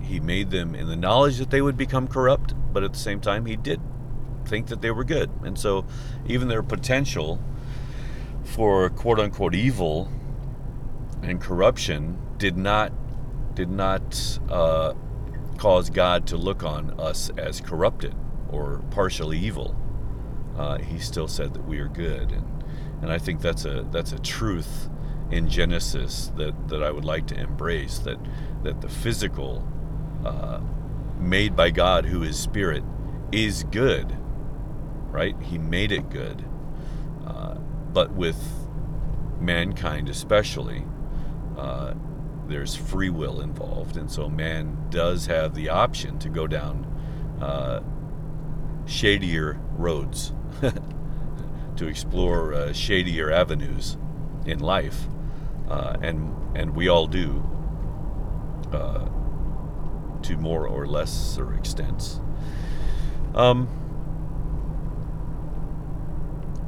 he 0.00 0.20
made 0.20 0.50
them 0.50 0.74
in 0.74 0.88
the 0.88 0.96
knowledge 0.96 1.38
that 1.38 1.50
they 1.50 1.62
would 1.62 1.76
become 1.76 2.06
corrupt, 2.08 2.54
but 2.72 2.82
at 2.82 2.92
the 2.92 2.98
same 2.98 3.20
time 3.20 3.46
he 3.46 3.56
did 3.56 3.80
think 4.46 4.66
that 4.68 4.82
they 4.82 4.90
were 4.90 5.04
good. 5.04 5.30
And 5.42 5.58
so 5.58 5.86
even 6.26 6.48
their 6.48 6.62
potential 6.62 7.40
for 8.44 8.90
quote 8.90 9.18
unquote 9.18 9.54
evil 9.54 10.10
and 11.22 11.40
corruption 11.40 12.18
did 12.38 12.56
not 12.56 12.92
did 13.54 13.70
not 13.70 14.38
uh, 14.50 14.94
cause 15.58 15.88
God 15.90 16.26
to 16.28 16.36
look 16.36 16.62
on 16.62 16.98
us 16.98 17.30
as 17.36 17.60
corrupted 17.60 18.14
or 18.50 18.82
partially 18.90 19.38
evil 19.38 19.76
uh, 20.56 20.78
he 20.78 20.98
still 20.98 21.28
said 21.28 21.54
that 21.54 21.64
we 21.64 21.78
are 21.78 21.88
good, 21.88 22.32
and 22.32 22.64
and 23.02 23.12
I 23.12 23.18
think 23.18 23.40
that's 23.40 23.64
a 23.64 23.86
that's 23.90 24.12
a 24.12 24.18
truth 24.18 24.88
in 25.30 25.48
Genesis 25.48 26.30
that 26.36 26.68
that 26.68 26.82
I 26.82 26.90
would 26.90 27.04
like 27.04 27.26
to 27.28 27.38
embrace 27.38 27.98
that 28.00 28.18
that 28.62 28.80
the 28.80 28.88
physical 28.88 29.66
uh, 30.24 30.60
made 31.18 31.56
by 31.56 31.70
God, 31.70 32.06
who 32.06 32.22
is 32.22 32.38
spirit, 32.38 32.84
is 33.32 33.64
good, 33.64 34.16
right? 35.10 35.36
He 35.42 35.58
made 35.58 35.92
it 35.92 36.08
good, 36.08 36.44
uh, 37.26 37.54
but 37.92 38.12
with 38.12 38.38
mankind 39.40 40.08
especially. 40.08 40.84
Uh, 41.56 41.94
there's 42.46 42.74
free 42.74 43.10
will 43.10 43.40
involved, 43.40 43.96
and 43.96 44.10
so 44.10 44.28
man 44.28 44.76
does 44.90 45.26
have 45.26 45.54
the 45.54 45.68
option 45.70 46.18
to 46.18 46.28
go 46.28 46.46
down 46.46 46.84
uh, 47.40 47.80
shadier 48.86 49.58
roads 49.76 50.32
to 51.76 51.86
explore 51.86 52.54
uh, 52.54 52.72
shadier 52.72 53.30
avenues 53.30 53.96
in 54.46 54.60
life, 54.60 55.06
uh, 55.68 55.96
and 56.00 56.34
and 56.56 56.74
we 56.74 56.88
all 56.88 57.06
do 57.06 57.42
uh, 58.72 59.06
to 60.22 60.36
more 60.36 60.66
or 60.66 60.86
lesser 60.86 61.54
extents. 61.54 62.20
Um, 63.34 63.68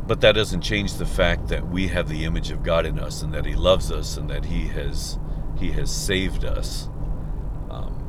but 0.06 0.20
that 0.20 0.32
doesn't 0.32 0.61
change 0.61 0.94
the 0.94 1.06
fact 1.06 1.48
that 1.48 1.68
we 1.68 1.88
have 1.88 2.09
the 2.09 2.24
image 2.24 2.50
of 2.50 2.62
God 2.62 2.87
in 2.87 2.98
us, 2.98 3.22
and 3.22 3.32
that 3.35 3.44
He 3.44 3.54
loves 3.54 3.90
us, 3.90 4.16
and 4.16 4.28
that 4.30 4.46
He 4.46 4.68
has 4.68 5.18
He 5.59 5.72
has 5.72 5.90
saved 5.90 6.44
us. 6.44 6.88
Um, 7.70 8.02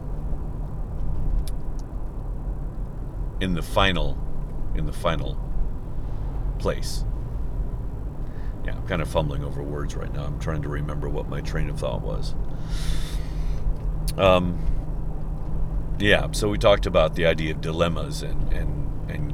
in 3.39 3.54
the 3.54 3.62
final, 3.62 4.17
in 4.76 4.86
the 4.86 4.93
final 4.93 5.47
place. 6.58 7.04
Yeah, 8.65 8.76
I'm 8.76 8.88
kind 8.88 9.02
of 9.02 9.08
fumbling 9.08 9.43
over 9.43 9.63
words 9.63 9.96
right 9.96 10.13
now. 10.13 10.26
I'm 10.26 10.39
trying 10.39 10.62
to 10.63 10.70
remember 10.70 11.08
what 11.08 11.30
my 11.30 11.41
train 11.41 11.70
of 11.70 11.80
thought 11.80 12.02
was. 12.02 12.36
Um, 14.17 14.60
yeah, 16.00 16.28
so 16.32 16.50
we 16.50 16.58
talked 16.58 16.86
about 16.86 17.15
the 17.15 17.26
idea 17.26 17.52
of 17.52 17.62
dilemmas 17.62 18.24
and 18.24 18.52
and 18.52 19.10
and 19.10 19.34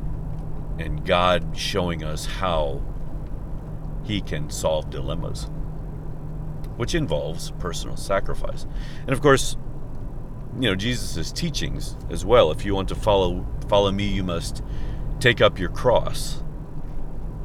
and 0.80 1.06
God 1.06 1.58
showing 1.58 2.04
us 2.04 2.26
how 2.26 2.82
He 4.04 4.22
can 4.22 4.50
solve 4.50 4.90
dilemmas, 4.90 5.50
which 6.78 6.96
involves 6.96 7.52
personal 7.60 7.98
sacrifice, 7.98 8.66
and 9.02 9.12
of 9.12 9.22
course, 9.22 9.58
you 10.56 10.70
know 10.70 10.76
Jesus' 10.76 11.32
teachings 11.32 11.98
as 12.10 12.24
well. 12.24 12.52
If 12.52 12.66
you 12.66 12.76
want 12.76 12.90
to 12.90 12.96
follow 12.96 13.46
follow 13.68 13.92
me, 13.92 14.08
you 14.08 14.24
must 14.24 14.62
take 15.20 15.42
up 15.42 15.58
your 15.58 15.70
cross 15.70 16.43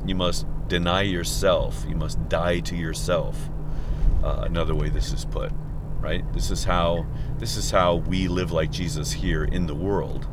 you 0.08 0.14
must 0.14 0.46
deny 0.68 1.02
yourself. 1.02 1.84
You 1.88 1.96
must 1.96 2.28
die 2.28 2.60
to 2.60 2.76
yourself. 2.76 3.50
Uh, 4.22 4.42
another 4.46 4.74
way 4.74 4.88
this 4.88 5.12
is 5.12 5.24
put, 5.24 5.52
right? 6.00 6.24
This 6.32 6.50
is 6.50 6.64
how 6.64 7.06
this 7.38 7.56
is 7.56 7.70
how 7.70 7.96
we 7.96 8.26
live 8.28 8.50
like 8.50 8.70
Jesus 8.70 9.12
here 9.12 9.44
in 9.44 9.66
the 9.66 9.74
world, 9.74 10.26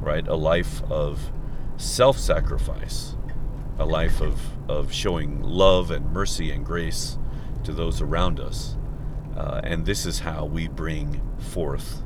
right? 0.00 0.26
A 0.28 0.34
life 0.34 0.82
of 0.90 1.32
self-sacrifice, 1.76 3.16
a 3.78 3.84
life 3.84 4.20
of 4.20 4.40
of 4.68 4.92
showing 4.92 5.42
love 5.42 5.90
and 5.90 6.12
mercy 6.12 6.50
and 6.50 6.64
grace 6.64 7.18
to 7.64 7.72
those 7.72 8.00
around 8.00 8.38
us, 8.38 8.76
uh, 9.36 9.60
and 9.64 9.86
this 9.86 10.06
is 10.06 10.20
how 10.20 10.44
we 10.44 10.68
bring 10.68 11.20
forth 11.38 12.02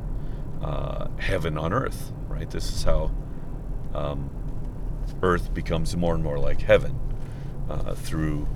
uh, 0.62 1.08
heaven 1.18 1.58
on 1.58 1.72
earth, 1.72 2.12
right? 2.28 2.50
This 2.50 2.72
is 2.72 2.84
how 2.84 3.10
um, 3.94 4.30
earth 5.22 5.52
becomes 5.52 5.96
more 5.96 6.14
and 6.14 6.22
more 6.22 6.38
like 6.38 6.62
heaven 6.62 6.98
uh, 7.68 7.94
through 7.94 8.46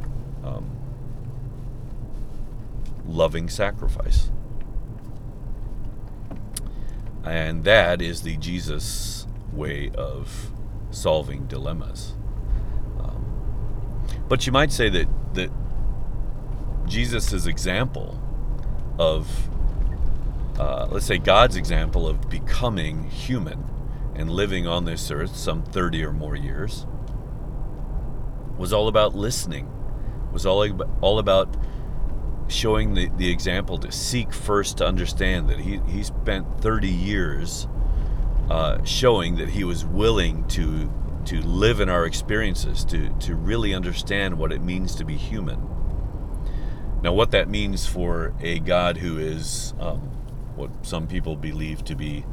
um, 0.45 0.71
loving 3.07 3.49
sacrifice. 3.49 4.31
And 7.25 7.65
that 7.65 8.01
is 8.01 8.23
the 8.23 8.37
Jesus 8.37 9.27
way 9.53 9.91
of 9.97 10.53
solving 10.91 11.47
dilemmas. 11.47 12.15
Um, 13.01 14.07
but 14.29 14.47
you 14.47 14.53
might 14.53 14.71
say 14.71 14.89
that, 14.91 15.09
that 15.35 15.51
Jesus' 16.87 17.47
example 17.47 18.21
of, 18.99 19.49
uh, 20.59 20.87
let's 20.91 21.07
say, 21.07 21.19
God's 21.19 21.57
example 21.57 22.07
of 22.07 22.31
becoming 22.31 23.05
human 23.05 23.65
and 24.17 24.31
living 24.31 24.67
on 24.67 24.85
this 24.85 25.11
earth 25.11 25.37
some 25.37 25.63
30 25.63 26.05
or 26.05 26.13
more 26.13 26.35
years 26.35 26.87
was 28.57 28.73
all 28.73 28.89
about 28.89 29.15
listening, 29.15 29.71
was 30.33 30.47
all, 30.47 30.67
all 31.01 31.19
about 31.19 31.55
showing 32.49 32.95
the, 32.95 33.11
the 33.17 33.29
example 33.31 33.77
to 33.79 33.93
seek 33.93 34.33
first 34.33 34.79
to 34.79 34.87
understand 34.87 35.49
that 35.49 35.59
he, 35.59 35.81
he 35.87 36.03
spent 36.03 36.61
30 36.61 36.89
years 36.89 37.69
uh, 38.51 38.83
showing 38.85 39.37
that 39.37 39.51
he 39.51 39.65
was 39.65 39.85
willing 39.85 40.47
to 40.49 40.91
to 41.27 41.41
live 41.43 41.81
in 41.81 41.89
our 41.89 42.07
experiences, 42.07 42.85
to, 42.85 43.09
to 43.19 43.35
really 43.35 43.75
understand 43.75 44.39
what 44.39 44.53
it 44.53 44.63
means 44.63 44.95
to 44.95 45.05
be 45.05 45.17
human. 45.17 45.61
Now, 47.03 47.13
what 47.13 47.33
that 47.33 47.49
means 47.49 47.87
for 47.87 48.33
a 48.41 48.61
God 48.61 48.99
who 48.99 49.19
is 49.19 49.75
um, 49.81 49.99
what 50.55 50.71
some 50.83 51.07
people 51.07 51.37
believe 51.37 51.85
to 51.85 51.97
be 51.97 52.25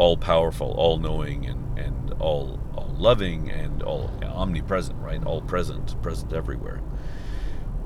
all 0.00 0.16
powerful, 0.16 0.72
all 0.78 0.98
knowing, 0.98 1.44
and, 1.44 1.78
and 1.78 2.14
all, 2.14 2.58
all 2.74 2.96
loving 2.96 3.50
and 3.50 3.82
all 3.82 4.10
omnipresent, 4.22 4.98
right? 4.98 5.22
All 5.24 5.42
present, 5.42 6.00
present 6.00 6.32
everywhere. 6.32 6.78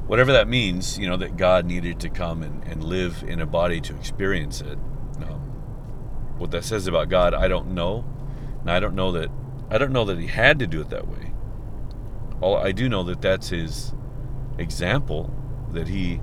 Whatever 0.07 0.31
that 0.33 0.47
means, 0.47 0.97
you 0.97 1.09
know, 1.09 1.17
that 1.17 1.37
God 1.37 1.67
needed 1.67 1.99
to 1.99 2.09
come 2.09 2.45
and, 2.45 2.63
and 2.63 2.85
live 2.85 3.25
in 3.27 3.41
a 3.41 3.47
body 3.47 3.81
to 3.81 3.97
experience 3.97 4.61
it. 4.61 4.79
Um, 5.23 5.41
what 6.39 6.53
that 6.53 6.63
says 6.63 6.87
about 6.87 7.09
God, 7.09 7.35
I 7.35 7.49
don't 7.49 7.75
know. 7.75 8.05
And 8.61 8.71
I 8.71 8.79
don't 8.79 8.95
know 8.95 9.11
that 9.11 9.31
I 9.69 9.77
don't 9.79 9.93
know 9.93 10.05
that 10.05 10.21
he 10.21 10.29
had 10.29 10.61
to 10.61 10.69
do 10.69 10.81
it 10.83 10.91
that 10.91 11.09
way. 11.09 11.33
All 12.41 12.57
I 12.57 12.71
do 12.71 12.89
know 12.89 13.03
that 13.03 13.23
that's 13.23 13.49
his 13.49 13.93
example, 14.57 15.35
that 15.73 15.89
he 15.89 16.21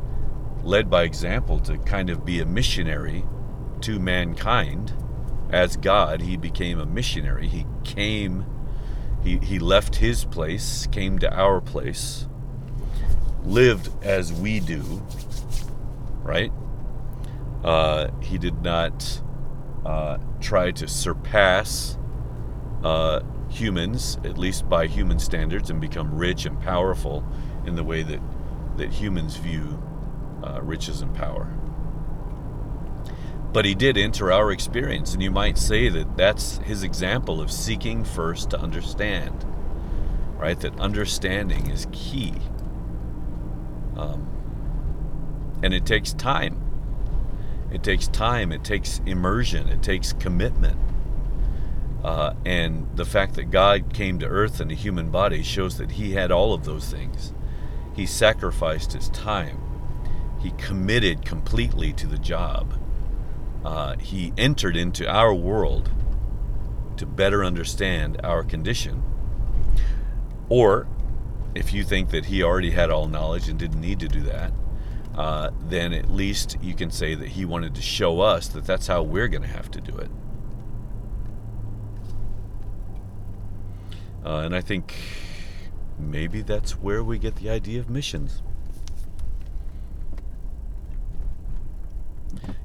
led 0.63 0.89
by 0.89 1.03
example 1.03 1.59
to 1.59 1.77
kind 1.79 2.09
of 2.09 2.23
be 2.23 2.39
a 2.39 2.45
missionary 2.45 3.25
to 3.81 3.99
mankind 3.99 4.93
as 5.51 5.75
God, 5.77 6.21
he 6.21 6.37
became 6.37 6.79
a 6.79 6.85
missionary. 6.85 7.47
He 7.47 7.65
came, 7.83 8.45
he, 9.23 9.37
he 9.37 9.59
left 9.59 9.97
his 9.97 10.25
place, 10.25 10.87
came 10.87 11.19
to 11.19 11.33
our 11.33 11.59
place, 11.59 12.27
lived 13.43 13.89
as 14.03 14.31
we 14.31 14.59
do, 14.59 15.03
right? 16.21 16.51
Uh, 17.63 18.09
he 18.21 18.37
did 18.37 18.61
not 18.63 19.21
uh, 19.85 20.17
try 20.39 20.71
to 20.71 20.87
surpass 20.87 21.97
uh, 22.83 23.19
humans, 23.49 24.17
at 24.23 24.37
least 24.37 24.69
by 24.69 24.87
human 24.87 25.19
standards, 25.19 25.69
and 25.69 25.81
become 25.81 26.15
rich 26.15 26.45
and 26.45 26.59
powerful 26.61 27.25
in 27.65 27.75
the 27.75 27.83
way 27.83 28.03
that, 28.03 28.21
that 28.77 28.91
humans 28.91 29.35
view 29.35 29.81
uh, 30.43 30.59
riches 30.61 31.01
and 31.01 31.13
power 31.13 31.53
but 33.53 33.65
he 33.65 33.75
did 33.75 33.97
enter 33.97 34.31
our 34.31 34.51
experience, 34.51 35.13
and 35.13 35.21
you 35.21 35.31
might 35.31 35.57
say 35.57 35.89
that 35.89 36.15
that's 36.15 36.57
his 36.59 36.83
example 36.83 37.41
of 37.41 37.51
seeking 37.51 38.03
first 38.03 38.49
to 38.51 38.59
understand, 38.59 39.45
right? 40.37 40.59
That 40.59 40.79
understanding 40.79 41.69
is 41.69 41.87
key. 41.91 42.33
Um, 43.97 44.27
and 45.61 45.73
it 45.73 45.85
takes 45.85 46.13
time. 46.13 46.57
It 47.71 47.83
takes 47.83 48.07
time, 48.07 48.51
it 48.51 48.63
takes 48.63 49.01
immersion, 49.05 49.67
it 49.67 49.83
takes 49.83 50.13
commitment. 50.13 50.77
Uh, 52.03 52.33
and 52.45 52.87
the 52.95 53.05
fact 53.05 53.35
that 53.35 53.51
God 53.51 53.93
came 53.93 54.17
to 54.19 54.25
earth 54.25 54.59
in 54.59 54.71
a 54.71 54.75
human 54.75 55.11
body 55.11 55.43
shows 55.43 55.77
that 55.77 55.91
he 55.91 56.13
had 56.13 56.31
all 56.31 56.53
of 56.53 56.63
those 56.65 56.89
things. 56.89 57.33
He 57.95 58.05
sacrificed 58.05 58.93
his 58.93 59.09
time, 59.09 59.59
he 60.39 60.51
committed 60.51 61.25
completely 61.25 61.93
to 61.93 62.07
the 62.07 62.17
job 62.17 62.73
uh, 63.63 63.95
he 63.97 64.33
entered 64.37 64.75
into 64.75 65.07
our 65.09 65.33
world 65.33 65.91
to 66.97 67.05
better 67.05 67.43
understand 67.43 68.19
our 68.23 68.43
condition. 68.43 69.03
Or, 70.49 70.87
if 71.55 71.73
you 71.73 71.83
think 71.83 72.09
that 72.11 72.25
he 72.25 72.43
already 72.43 72.71
had 72.71 72.89
all 72.89 73.07
knowledge 73.07 73.47
and 73.49 73.57
didn't 73.57 73.81
need 73.81 73.99
to 73.99 74.07
do 74.07 74.21
that, 74.21 74.51
uh, 75.15 75.51
then 75.61 75.93
at 75.93 76.09
least 76.09 76.57
you 76.61 76.73
can 76.73 76.89
say 76.89 77.15
that 77.15 77.29
he 77.29 77.45
wanted 77.45 77.75
to 77.75 77.81
show 77.81 78.21
us 78.21 78.47
that 78.49 78.65
that's 78.65 78.87
how 78.87 79.03
we're 79.03 79.27
going 79.27 79.41
to 79.41 79.47
have 79.47 79.69
to 79.71 79.81
do 79.81 79.95
it. 79.97 80.09
Uh, 84.23 84.39
and 84.39 84.55
I 84.55 84.61
think 84.61 84.95
maybe 85.97 86.41
that's 86.41 86.73
where 86.73 87.03
we 87.03 87.17
get 87.17 87.35
the 87.37 87.49
idea 87.49 87.79
of 87.79 87.89
missions. 87.89 88.43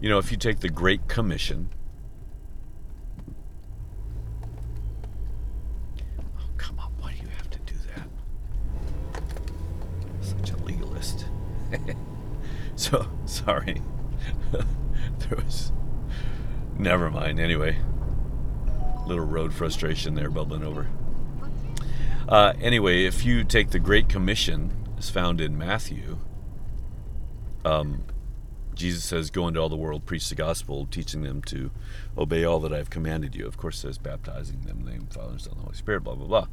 You 0.01 0.09
know, 0.09 0.19
if 0.19 0.31
you 0.31 0.37
take 0.37 0.61
the 0.61 0.69
Great 0.69 1.09
Commission, 1.09 1.71
oh, 6.39 6.49
come 6.57 6.79
on, 6.79 6.91
why 6.99 7.13
do 7.13 7.19
you 7.23 7.29
have 7.37 7.51
to 7.51 7.59
do 7.61 7.75
that? 7.95 9.23
Such 10.21 10.51
a 10.51 10.57
legalist. 10.59 11.27
so, 12.77 13.09
sorry. 13.25 13.81
there 14.53 15.37
was. 15.37 15.73
Never 16.79 17.11
mind, 17.11 17.41
anyway. 17.41 17.77
Little 19.07 19.25
road 19.25 19.55
frustration 19.55 20.15
there 20.15 20.31
bubbling 20.31 20.65
over. 20.65 20.89
Uh, 22.29 22.55
anyway, 22.61 23.05
if 23.05 23.25
you 23.25 23.45
take 23.45 23.71
the 23.71 23.79
Great 23.79 24.09
Commission, 24.09 24.73
as 24.99 25.11
found 25.11 25.41
in 25.41 25.57
Matthew, 25.57 26.19
um, 27.65 28.05
Jesus 28.77 29.05
says, 29.05 29.31
Go 29.31 29.49
into 29.49 29.59
all 29.59 29.71
the 29.71 29.77
world, 29.77 30.05
preach 30.05 30.29
the 30.29 30.35
gospel, 30.35 30.87
teaching 30.87 31.23
them 31.23 31.43
to 31.45 31.71
obey 32.17 32.45
all 32.45 32.61
that 32.61 32.73
I've 32.73 32.91
commanded 32.91 33.35
you. 33.35 33.47
Of 33.47 33.57
course, 33.57 33.79
says 33.79 33.99
baptizing 33.99 34.61
them 34.61 34.81
in 34.81 34.85
the 34.85 34.91
name 34.93 35.01
of 35.03 35.09
the 35.09 35.19
Father, 35.19 35.39
Son, 35.39 35.53
and 35.53 35.61
the 35.61 35.65
Holy 35.65 35.77
Spirit, 35.77 36.05
blah, 36.05 36.15
blah, 36.15 36.27
blah. 36.27 36.47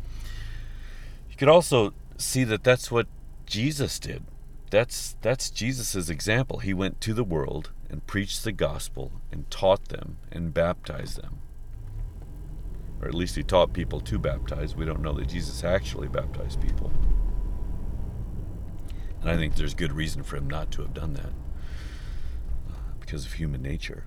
You 1.29 1.35
could 1.35 1.49
also 1.49 1.93
see 2.17 2.45
that 2.45 2.63
that's 2.63 2.89
what 2.89 3.07
Jesus 3.45 3.99
did. 3.99 4.23
That's, 4.69 5.17
that's 5.21 5.49
Jesus' 5.49 6.09
example. 6.09 6.59
He 6.59 6.73
went 6.73 7.01
to 7.01 7.13
the 7.13 7.25
world 7.25 7.71
and 7.89 8.07
preached 8.07 8.43
the 8.43 8.53
gospel 8.53 9.11
and 9.31 9.51
taught 9.51 9.89
them 9.89 10.17
and 10.31 10.53
baptized 10.53 11.21
them. 11.21 11.39
Or 13.01 13.09
at 13.09 13.13
least 13.13 13.35
he 13.35 13.43
taught 13.43 13.73
people 13.73 13.99
to 13.99 14.17
baptize. 14.17 14.75
We 14.75 14.85
don't 14.85 15.01
know 15.01 15.13
that 15.13 15.27
Jesus 15.27 15.63
actually 15.63 16.07
baptized 16.07 16.61
people. 16.61 16.91
And 19.19 19.29
I 19.29 19.35
think 19.35 19.55
there's 19.55 19.73
good 19.73 19.91
reason 19.91 20.23
for 20.23 20.37
him 20.37 20.49
not 20.49 20.71
to 20.71 20.81
have 20.81 20.93
done 20.93 21.13
that 21.15 21.33
because 23.13 23.27
of 23.27 23.33
human 23.33 23.61
nature. 23.61 24.05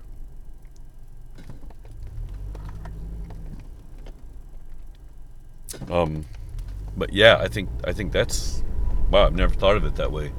Um, 5.89 6.25
but 6.97 7.13
yeah, 7.13 7.37
I 7.37 7.47
think 7.47 7.69
I 7.85 7.93
think 7.93 8.11
that's 8.11 8.65
wow. 9.09 9.25
I've 9.25 9.33
never 9.33 9.53
thought 9.53 9.77
of 9.77 9.85
it 9.85 9.95
that 9.95 10.11
way. 10.11 10.33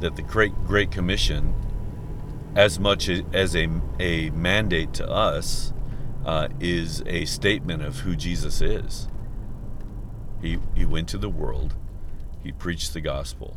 That 0.00 0.16
the 0.16 0.22
Great 0.22 0.52
Great 0.66 0.90
Commission, 0.90 1.54
as 2.54 2.78
much 2.78 3.08
as 3.08 3.56
a 3.56 3.70
a 3.98 4.28
mandate 4.32 4.92
to 4.94 5.08
us, 5.08 5.72
uh, 6.26 6.48
is 6.60 7.02
a 7.06 7.24
statement 7.24 7.82
of 7.82 8.00
who 8.00 8.16
Jesus 8.16 8.60
is. 8.60 9.08
He 10.42 10.58
he 10.74 10.84
went 10.84 11.08
to 11.08 11.16
the 11.16 11.30
world, 11.30 11.74
he 12.42 12.52
preached 12.52 12.92
the 12.92 13.00
gospel, 13.00 13.56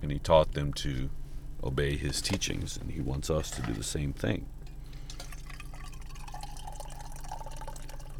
and 0.00 0.10
he 0.10 0.18
taught 0.18 0.52
them 0.52 0.72
to 0.72 1.10
obey 1.62 1.96
his 1.96 2.20
teachings, 2.20 2.76
and 2.76 2.90
he 2.90 3.00
wants 3.00 3.30
us 3.30 3.50
to 3.50 3.62
do 3.62 3.72
the 3.72 3.84
same 3.84 4.12
thing. 4.12 4.46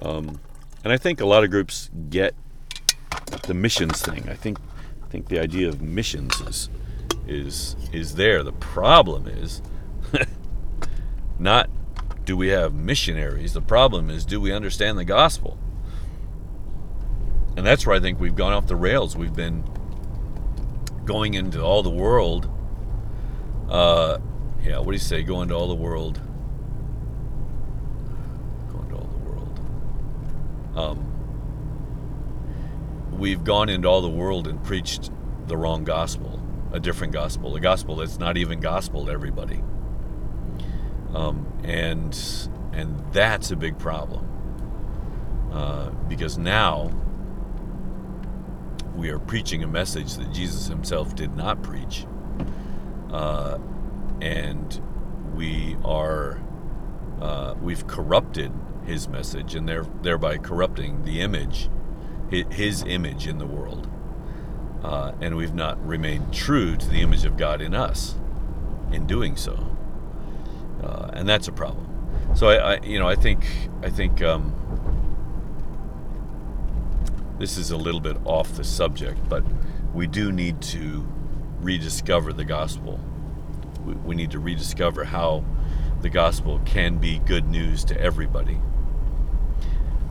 Um, 0.01 0.41
and 0.85 0.93
I 0.93 0.97
think 0.97 1.21
a 1.21 1.27
lot 1.27 1.45
of 1.45 1.51
groups 1.51 1.91
get 2.11 2.35
the 3.43 3.55
missions 3.55 4.01
thing. 4.01 4.29
I 4.29 4.35
think 4.35 4.59
I 5.05 5.09
think 5.09 5.29
the 5.29 5.39
idea 5.39 5.69
of 5.69 5.81
missions 5.81 6.41
is 6.41 6.69
is 7.27 7.77
is 7.93 8.15
there. 8.15 8.43
The 8.43 8.53
problem 8.53 9.27
is 9.27 9.63
not 11.39 11.69
do 12.25 12.37
we 12.37 12.49
have 12.49 12.75
missionaries. 12.75 13.55
The 13.55 13.63
problem 13.63 14.11
is 14.11 14.25
do 14.25 14.41
we 14.41 14.53
understand 14.53 14.99
the 14.99 15.05
gospel? 15.05 15.59
And 17.57 17.67
that's 17.67 17.87
where 17.87 17.97
I 17.97 18.01
think 18.01 18.21
we've 18.21 18.37
gone 18.37 18.53
off 18.53 18.67
the 18.67 18.77
rails. 18.77 19.17
We've 19.17 19.35
been 19.35 19.65
going 21.05 21.35
into 21.35 21.61
all 21.61 21.83
the 21.83 21.91
world. 21.91 22.49
Uh, 23.69 24.19
yeah, 24.63 24.79
what 24.79 24.87
do 24.87 24.93
you 24.93 24.99
say? 24.99 25.23
Going 25.23 25.49
to 25.49 25.55
all 25.55 25.69
the 25.69 25.75
world. 25.75 26.21
Going 28.71 28.89
to 28.89 28.95
all 28.97 29.07
the 29.07 29.19
world. 29.31 29.61
Um, 30.77 31.05
we've 33.19 33.45
gone 33.45 33.69
into 33.69 33.89
all 33.89 34.01
the 34.01 34.09
world 34.09 34.47
and 34.47 34.63
preached 34.63 35.11
the 35.47 35.57
wrong 35.57 35.85
gospel, 35.85 36.41
a 36.73 36.81
different 36.81 37.13
gospel, 37.13 37.57
a 37.57 37.61
gospel 37.61 37.97
that's 37.97 38.19
not 38.19 38.37
even 38.37 38.61
gospel 38.61 39.07
to 39.07 39.13
everybody. 39.13 39.63
Um, 41.15 41.47
and 41.65 42.19
and 42.73 43.03
that's 43.13 43.51
a 43.51 43.57
big 43.57 43.79
problem 43.79 44.29
uh, 45.53 45.91
because 46.09 46.39
now 46.39 46.91
we 48.95 49.11
are 49.11 49.19
preaching 49.19 49.63
a 49.63 49.67
message 49.67 50.15
that 50.15 50.33
Jesus 50.33 50.67
himself 50.69 51.15
did 51.15 51.37
not 51.37 51.63
preach, 51.63 52.07
uh, 53.11 53.59
and 54.21 54.83
we 55.35 55.77
are 55.85 56.41
uh, 57.21 57.55
we've 57.61 57.87
corrupted 57.87 58.53
his 58.87 59.09
message 59.09 59.55
and 59.55 59.69
thereby 60.03 60.39
corrupting 60.39 61.05
the 61.05 61.21
image 61.21 61.69
his 62.31 62.83
image 62.83 63.27
in 63.27 63.39
the 63.39 63.47
world. 63.47 63.89
Uh, 64.83 65.13
and 65.21 65.37
we've 65.37 65.55
not 65.55 65.85
remained 65.87 66.33
true 66.33 66.77
to 66.77 66.89
the 66.89 67.01
image 67.01 67.25
of 67.25 67.37
God 67.37 67.61
in 67.61 67.75
us 67.75 68.15
in 68.93 69.07
doing 69.07 69.37
so. 69.37 69.77
Uh, 70.83 71.11
and 71.15 71.29
that's 71.29 71.49
a 71.49 71.53
problem. 71.53 71.87
So 72.37 72.49
I, 72.49 72.75
I, 72.75 72.81
you 72.83 72.99
know, 72.99 73.09
I 73.09 73.17
think, 73.17 73.47
I 73.83 73.91
think 73.91 74.23
um, 74.23 74.55
this 77.39 77.57
is 77.57 77.71
a 77.71 77.77
little 77.77 78.01
bit 78.01 78.17
off 78.25 78.53
the 78.53 78.65
subject, 78.65 79.19
but 79.29 79.43
we 79.93 80.07
do 80.07 80.31
need 80.31 80.61
to 80.63 81.07
rediscover 81.61 82.33
the 82.33 82.45
gospel. 82.45 83.01
We, 83.85 83.95
we 83.95 84.15
need 84.15 84.31
to 84.33 84.39
rediscover 84.39 85.05
how 85.05 85.45
the 86.01 86.09
gospel 86.09 86.61
can 86.65 86.99
be 86.99 87.19
good 87.19 87.49
news 87.49 87.85
to 87.87 88.01
everybody. 88.01 88.61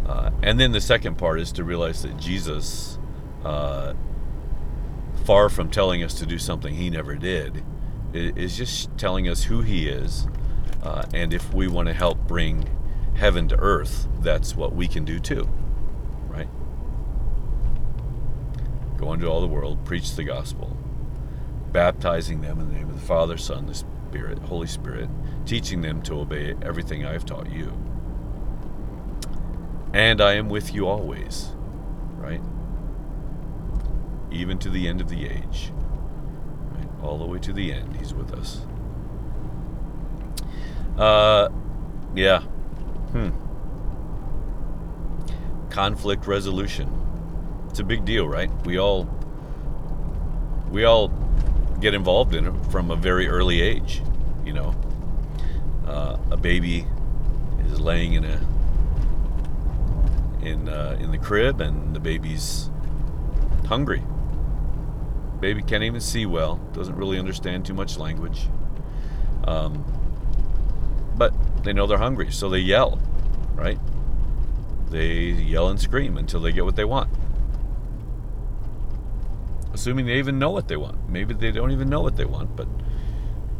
Uh, 0.05 0.31
and 0.41 0.59
then 0.59 0.71
the 0.71 0.81
second 0.81 1.17
part 1.17 1.39
is 1.39 1.51
to 1.53 1.63
realize 1.63 2.01
that 2.03 2.17
Jesus, 2.17 2.97
uh, 3.43 3.93
far 5.25 5.49
from 5.49 5.69
telling 5.69 6.03
us 6.03 6.13
to 6.19 6.25
do 6.25 6.37
something 6.37 6.75
he 6.75 6.89
never 6.89 7.15
did, 7.15 7.63
is 8.13 8.57
just 8.57 8.95
telling 8.97 9.27
us 9.27 9.43
who 9.43 9.61
he 9.61 9.87
is. 9.87 10.27
Uh, 10.81 11.03
and 11.13 11.33
if 11.33 11.53
we 11.53 11.67
want 11.67 11.87
to 11.87 11.93
help 11.93 12.17
bring 12.27 12.69
heaven 13.15 13.47
to 13.49 13.59
earth, 13.59 14.07
that's 14.21 14.55
what 14.55 14.73
we 14.73 14.87
can 14.87 15.03
do 15.03 15.19
too. 15.19 15.49
Right? 16.27 16.47
Go 18.97 19.13
into 19.13 19.27
all 19.27 19.41
the 19.41 19.47
world, 19.47 19.83
preach 19.85 20.15
the 20.15 20.23
gospel, 20.23 20.77
baptizing 21.71 22.41
them 22.41 22.59
in 22.59 22.69
the 22.69 22.75
name 22.75 22.89
of 22.89 22.99
the 22.99 23.07
Father, 23.07 23.37
Son, 23.37 23.65
the 23.67 23.73
Spirit, 23.73 24.39
Holy 24.39 24.67
Spirit, 24.67 25.09
teaching 25.45 25.81
them 25.81 26.01
to 26.03 26.19
obey 26.19 26.55
everything 26.61 27.05
I 27.05 27.13
have 27.13 27.25
taught 27.25 27.49
you 27.51 27.71
and 29.93 30.21
I 30.21 30.33
am 30.33 30.49
with 30.49 30.73
you 30.73 30.87
always, 30.87 31.49
right? 32.17 32.41
Even 34.31 34.59
to 34.59 34.69
the 34.69 34.87
end 34.87 35.01
of 35.01 35.09
the 35.09 35.25
age. 35.25 35.71
Right? 36.71 36.87
All 37.01 37.17
the 37.17 37.25
way 37.25 37.39
to 37.39 37.51
the 37.53 37.71
end, 37.71 37.95
He's 37.97 38.13
with 38.13 38.33
us. 38.33 38.61
Uh, 40.97 41.49
yeah. 42.15 42.41
Hmm. 43.11 43.29
Conflict 45.69 46.27
resolution. 46.27 46.91
It's 47.69 47.79
a 47.79 47.83
big 47.83 48.05
deal, 48.05 48.27
right? 48.27 48.51
We 48.65 48.77
all 48.77 49.09
we 50.69 50.83
all 50.83 51.07
get 51.79 51.93
involved 51.93 52.33
in 52.33 52.47
it 52.47 52.53
from 52.71 52.91
a 52.91 52.95
very 52.95 53.27
early 53.27 53.61
age. 53.61 54.01
You 54.45 54.53
know, 54.53 54.75
uh, 55.85 56.17
a 56.31 56.37
baby 56.37 56.85
is 57.71 57.79
laying 57.79 58.13
in 58.13 58.25
a 58.25 58.39
in 60.41 60.69
uh, 60.69 60.97
in 60.99 61.11
the 61.11 61.17
crib, 61.17 61.61
and 61.61 61.95
the 61.95 61.99
baby's 61.99 62.69
hungry. 63.67 64.03
Baby 65.39 65.61
can't 65.61 65.83
even 65.83 66.01
see 66.01 66.25
well, 66.25 66.55
doesn't 66.73 66.95
really 66.95 67.19
understand 67.19 67.65
too 67.65 67.73
much 67.73 67.97
language. 67.97 68.47
Um, 69.45 69.83
but 71.15 71.33
they 71.63 71.73
know 71.73 71.85
they're 71.85 71.97
hungry, 71.97 72.31
so 72.31 72.49
they 72.49 72.59
yell, 72.59 72.99
right? 73.53 73.79
They 74.89 75.31
yell 75.31 75.67
and 75.67 75.79
scream 75.79 76.17
until 76.17 76.39
they 76.39 76.51
get 76.51 76.65
what 76.65 76.75
they 76.75 76.85
want. 76.85 77.09
Assuming 79.77 80.07
they 80.07 80.17
even 80.17 80.39
know 80.39 80.49
what 80.49 80.67
they 80.67 80.75
want. 80.75 81.07
Maybe 81.07 81.35
they 81.35 81.51
don't 81.51 81.69
even 81.69 81.87
know 81.87 82.01
what 82.01 82.15
they 82.15 82.25
want, 82.25 82.55
but 82.55 82.67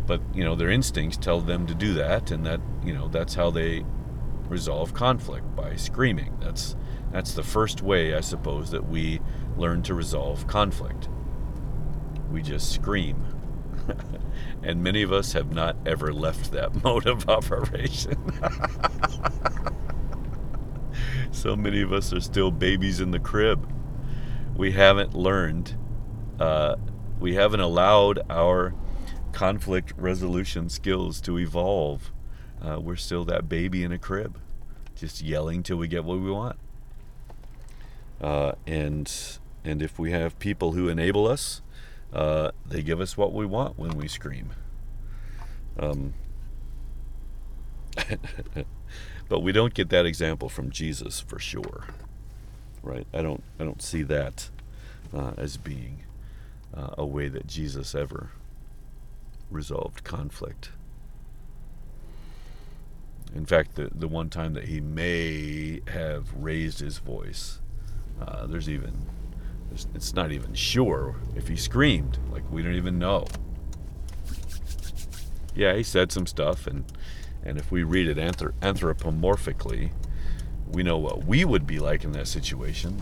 but 0.07 0.19
you 0.33 0.43
know 0.43 0.55
their 0.55 0.71
instincts 0.71 1.15
tell 1.15 1.41
them 1.41 1.67
to 1.67 1.75
do 1.75 1.93
that, 1.93 2.31
and 2.31 2.43
that 2.43 2.59
you 2.83 2.91
know 2.91 3.07
that's 3.07 3.35
how 3.35 3.51
they 3.51 3.85
resolve 4.49 4.95
conflict 4.95 5.55
by 5.55 5.75
screaming. 5.75 6.35
That's 6.41 6.75
that's 7.11 7.33
the 7.33 7.43
first 7.43 7.83
way, 7.83 8.15
I 8.15 8.21
suppose, 8.21 8.71
that 8.71 8.89
we 8.89 9.21
learn 9.57 9.83
to 9.83 9.93
resolve 9.93 10.47
conflict. 10.47 11.07
We 12.31 12.41
just 12.41 12.71
scream. 12.71 13.23
and 14.63 14.81
many 14.81 15.03
of 15.03 15.13
us 15.13 15.33
have 15.33 15.53
not 15.53 15.77
ever 15.85 16.11
left 16.11 16.51
that 16.51 16.73
mode 16.83 17.05
of 17.05 17.29
operation. 17.29 18.17
so 21.31 21.55
many 21.55 21.83
of 21.83 21.93
us 21.93 22.11
are 22.11 22.21
still 22.21 22.49
babies 22.49 23.01
in 23.01 23.11
the 23.11 23.19
crib. 23.19 23.71
We 24.55 24.71
haven't 24.71 25.13
learned, 25.13 25.77
uh, 26.39 26.75
we 27.19 27.35
haven't 27.35 27.59
allowed 27.59 28.19
our 28.29 28.73
conflict 29.31 29.93
resolution 29.97 30.69
skills 30.69 31.21
to 31.21 31.37
evolve 31.37 32.11
uh, 32.61 32.79
we're 32.79 32.95
still 32.95 33.23
that 33.25 33.47
baby 33.47 33.83
in 33.83 33.91
a 33.91 33.97
crib, 33.97 34.39
just 34.95 35.21
yelling 35.21 35.63
till 35.63 35.77
we 35.77 35.87
get 35.87 36.03
what 36.03 36.19
we 36.19 36.31
want. 36.31 36.57
Uh, 38.19 38.53
and 38.65 39.39
and 39.63 39.81
if 39.81 39.99
we 39.99 40.11
have 40.11 40.39
people 40.39 40.71
who 40.71 40.89
enable 40.89 41.27
us, 41.27 41.61
uh, 42.13 42.51
they 42.65 42.81
give 42.81 42.99
us 42.99 43.15
what 43.15 43.33
we 43.33 43.45
want 43.45 43.77
when 43.77 43.91
we 43.91 44.07
scream. 44.07 44.49
Um, 45.77 46.15
but 49.29 49.41
we 49.41 49.51
don't 49.51 49.73
get 49.73 49.89
that 49.89 50.05
example 50.05 50.49
from 50.49 50.71
Jesus 50.71 51.19
for 51.19 51.37
sure, 51.37 51.85
right? 52.81 53.05
I 53.13 53.21
don't 53.21 53.43
I 53.59 53.65
don't 53.65 53.83
see 53.83 54.01
that 54.03 54.49
uh, 55.15 55.33
as 55.37 55.57
being 55.57 55.99
uh, 56.77 56.89
a 56.97 57.05
way 57.05 57.27
that 57.27 57.47
Jesus 57.47 57.95
ever 57.95 58.31
resolved 59.49 60.03
conflict. 60.03 60.69
In 63.35 63.45
fact, 63.45 63.75
the, 63.75 63.89
the 63.93 64.07
one 64.07 64.29
time 64.29 64.53
that 64.53 64.65
he 64.65 64.79
may 64.79 65.81
have 65.87 66.33
raised 66.33 66.79
his 66.79 66.99
voice, 66.99 67.59
uh, 68.21 68.45
there's 68.47 68.69
even, 68.69 68.93
there's, 69.69 69.87
it's 69.95 70.13
not 70.13 70.31
even 70.31 70.53
sure 70.53 71.15
if 71.35 71.47
he 71.47 71.55
screamed. 71.55 72.17
Like, 72.31 72.49
we 72.51 72.61
don't 72.61 72.75
even 72.75 72.99
know. 72.99 73.25
Yeah, 75.55 75.75
he 75.75 75.83
said 75.83 76.11
some 76.11 76.27
stuff, 76.27 76.67
and, 76.67 76.85
and 77.43 77.57
if 77.57 77.71
we 77.71 77.83
read 77.83 78.07
it 78.07 78.17
anthrop- 78.17 78.53
anthropomorphically, 78.61 79.91
we 80.71 80.83
know 80.83 80.97
what 80.97 81.25
we 81.25 81.43
would 81.45 81.65
be 81.65 81.79
like 81.79 82.03
in 82.03 82.11
that 82.11 82.27
situation 82.27 83.01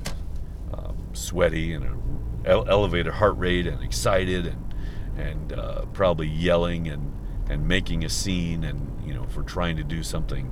um, 0.73 0.95
sweaty 1.13 1.73
and 1.73 1.84
a 1.84 1.97
ele- 2.45 2.67
elevated 2.69 3.13
heart 3.13 3.37
rate 3.37 3.67
and 3.67 3.81
excited 3.83 4.45
and, 4.47 4.73
and 5.17 5.53
uh, 5.53 5.85
probably 5.93 6.27
yelling 6.27 6.87
and, 6.87 7.13
and 7.49 7.67
making 7.67 8.03
a 8.03 8.09
scene 8.09 8.63
and 8.63 8.91
you 9.05 9.13
know 9.13 9.23
for 9.25 9.43
trying 9.43 9.77
to 9.77 9.83
do 9.83 10.03
something 10.03 10.51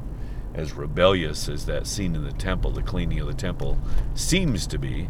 as 0.54 0.74
rebellious 0.74 1.50
as 1.50 1.66
that 1.66 1.88
scene 1.88 2.16
in 2.16 2.24
the 2.24 2.32
temple 2.34 2.72
the 2.72 2.84
cleaning 2.84 3.20
of 3.20 3.28
the 3.28 3.34
temple 3.34 3.80
seems 4.14 4.68
to 4.68 4.78
be 4.78 5.10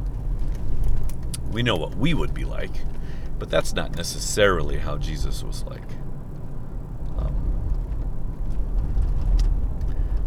we 1.52 1.62
know 1.62 1.76
what 1.76 1.96
we 1.96 2.14
would 2.14 2.34
be 2.34 2.46
like 2.46 2.72
but 3.38 3.50
that's 3.50 3.74
not 3.74 3.96
necessarily 3.96 4.78
how 4.78 4.98
jesus 4.98 5.44
was 5.44 5.64
like. 5.66 5.82
Um, 7.18 7.74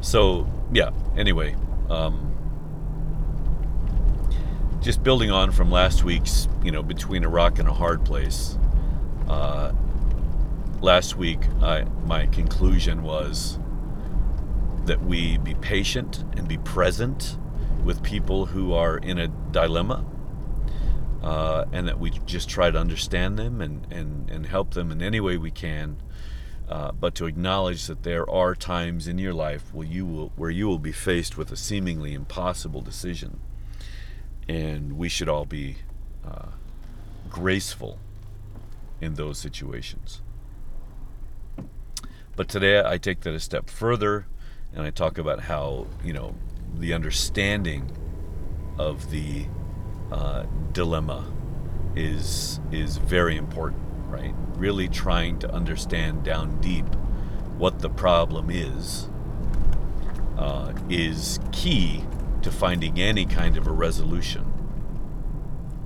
so 0.00 0.46
yeah 0.72 0.90
anyway 1.16 1.57
um, 1.88 2.26
just 4.81 5.03
building 5.03 5.31
on 5.31 5.51
from 5.53 5.70
last 5.70 6.05
week's 6.05 6.49
you 6.62 6.70
know 6.70 6.83
between 6.83 7.24
a 7.24 7.29
rock 7.29 7.59
and 7.59 7.68
a 7.68 7.72
hard 7.72 8.05
place 8.05 8.59
uh, 9.29 9.72
last 10.81 11.16
week, 11.16 11.41
I, 11.62 11.85
my 12.07 12.27
conclusion 12.27 13.03
was 13.03 13.59
that 14.87 15.03
we 15.03 15.39
be 15.39 15.55
patient 15.55 16.24
and 16.37 16.47
be 16.49 16.59
present 16.59 17.39
with 17.85 18.03
people 18.03 18.47
who 18.47 18.72
are 18.72 18.99
in 18.99 19.18
a 19.18 19.29
dilemma. 19.29 20.05
uh, 21.22 21.66
and 21.72 21.89
that 21.89 21.99
we 21.99 22.11
just 22.27 22.49
try 22.49 22.70
to 22.70 22.79
understand 22.79 23.39
them 23.39 23.61
and, 23.61 23.87
and, 23.93 24.31
and 24.31 24.47
help 24.47 24.74
them 24.74 24.93
in 24.93 25.03
any 25.03 25.20
way 25.20 25.37
we 25.37 25.51
can. 25.51 25.97
Uh, 26.68 26.93
but 26.93 27.14
to 27.14 27.27
acknowledge 27.27 27.87
that 27.87 28.03
there 28.03 28.29
are 28.31 28.55
times 28.55 29.09
in 29.09 29.18
your 29.18 29.35
life 29.35 29.72
where 29.74 29.87
you 29.87 30.05
will 30.07 30.33
where 30.37 30.51
you 30.51 30.66
will 30.66 30.79
be 30.81 30.93
faced 30.93 31.39
with 31.39 31.53
a 31.53 31.57
seemingly 31.57 32.12
impossible 32.12 32.81
decision, 32.81 33.41
and 34.49 34.97
we 34.97 35.09
should 35.09 35.28
all 35.28 35.44
be 35.44 35.76
uh, 36.24 36.49
graceful 37.28 37.99
in 39.01 39.14
those 39.14 39.38
situations. 39.38 40.20
But 42.34 42.49
today 42.49 42.82
I 42.84 42.99
take 42.99 43.20
that 43.20 43.34
a 43.34 43.40
step 43.40 43.70
further, 43.70 44.26
and 44.74 44.84
I 44.84 44.90
talk 44.90 45.18
about 45.18 45.40
how 45.40 45.86
you 46.05 46.12
know 46.12 46.34
the 46.74 46.92
understanding 46.92 47.90
of 48.78 49.11
the 49.11 49.47
uh, 50.12 50.44
dilemma 50.72 51.32
is 51.94 52.61
is 52.70 52.99
very 52.99 53.36
important, 53.36 53.82
right? 54.09 54.34
Really 54.57 54.88
trying 54.88 55.38
to 55.40 55.53
understand 55.53 56.24
down 56.24 56.61
deep 56.61 56.86
what 57.57 57.78
the 57.78 57.88
problem 57.88 58.51
is 58.51 59.09
uh, 60.36 60.74
is 60.90 61.40
key 61.53 62.05
to 62.47 62.53
finding 62.53 63.01
any 63.01 63.26
kind 63.26 63.57
of 63.57 63.66
a 63.66 63.72
resolution, 63.72 64.44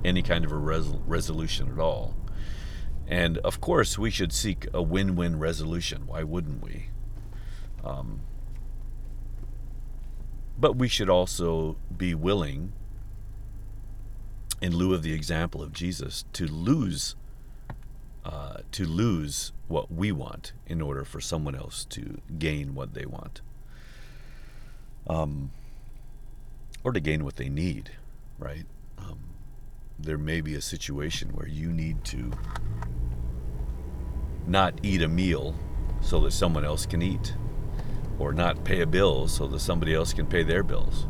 any 0.05 0.21
kind 0.21 0.45
of 0.45 0.51
a 0.51 0.55
res- 0.55 0.93
resolution 1.07 1.71
at 1.71 1.79
all. 1.79 2.13
And 3.07 3.39
of 3.39 3.59
course, 3.59 3.97
we 3.97 4.11
should 4.11 4.31
seek 4.31 4.67
a 4.71 4.79
win-win 4.79 5.39
resolution. 5.39 6.05
Why 6.05 6.21
wouldn't 6.21 6.61
we? 6.61 6.89
Um, 7.83 8.21
but 10.55 10.75
we 10.75 10.87
should 10.87 11.09
also 11.09 11.77
be 11.97 12.13
willing 12.13 12.73
in 14.61 14.75
lieu 14.75 14.93
of 14.93 15.01
the 15.01 15.13
example 15.13 15.63
of 15.63 15.73
Jesus, 15.73 16.25
to 16.33 16.45
lose 16.45 17.15
uh, 18.23 18.57
to 18.71 18.85
lose 18.85 19.51
what 19.67 19.91
we 19.91 20.11
want 20.11 20.53
in 20.67 20.79
order 20.79 21.03
for 21.03 21.19
someone 21.19 21.55
else 21.55 21.85
to 21.85 22.21
gain 22.37 22.75
what 22.75 22.93
they 22.93 23.07
want, 23.07 23.41
um, 25.07 25.49
or 26.83 26.91
to 26.91 26.99
gain 26.99 27.23
what 27.23 27.35
they 27.35 27.49
need, 27.49 27.91
right? 28.39 28.65
Um, 28.97 29.19
there 29.99 30.17
may 30.17 30.41
be 30.41 30.55
a 30.55 30.61
situation 30.61 31.29
where 31.29 31.47
you 31.47 31.71
need 31.71 32.03
to 32.05 32.31
not 34.47 34.73
eat 34.83 35.01
a 35.01 35.07
meal 35.07 35.55
so 36.01 36.19
that 36.21 36.31
someone 36.31 36.65
else 36.65 36.85
can 36.85 37.01
eat, 37.01 37.35
or 38.17 38.33
not 38.33 38.63
pay 38.63 38.81
a 38.81 38.87
bill 38.87 39.27
so 39.27 39.47
that 39.47 39.59
somebody 39.59 39.93
else 39.93 40.13
can 40.13 40.25
pay 40.25 40.43
their 40.43 40.63
bills. 40.63 41.07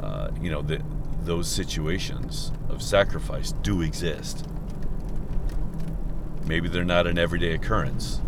Uh, 0.00 0.30
you 0.40 0.50
know, 0.50 0.62
the, 0.62 0.82
those 1.22 1.48
situations 1.48 2.52
of 2.68 2.82
sacrifice 2.82 3.52
do 3.62 3.82
exist. 3.82 4.46
Maybe 6.46 6.68
they're 6.68 6.84
not 6.84 7.06
an 7.06 7.18
everyday 7.18 7.52
occurrence. 7.52 8.20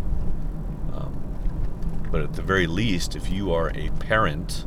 Um, 0.93 2.07
but 2.11 2.21
at 2.21 2.33
the 2.33 2.41
very 2.41 2.67
least, 2.67 3.15
if 3.15 3.29
you 3.29 3.51
are 3.53 3.69
a 3.75 3.89
parent, 3.99 4.65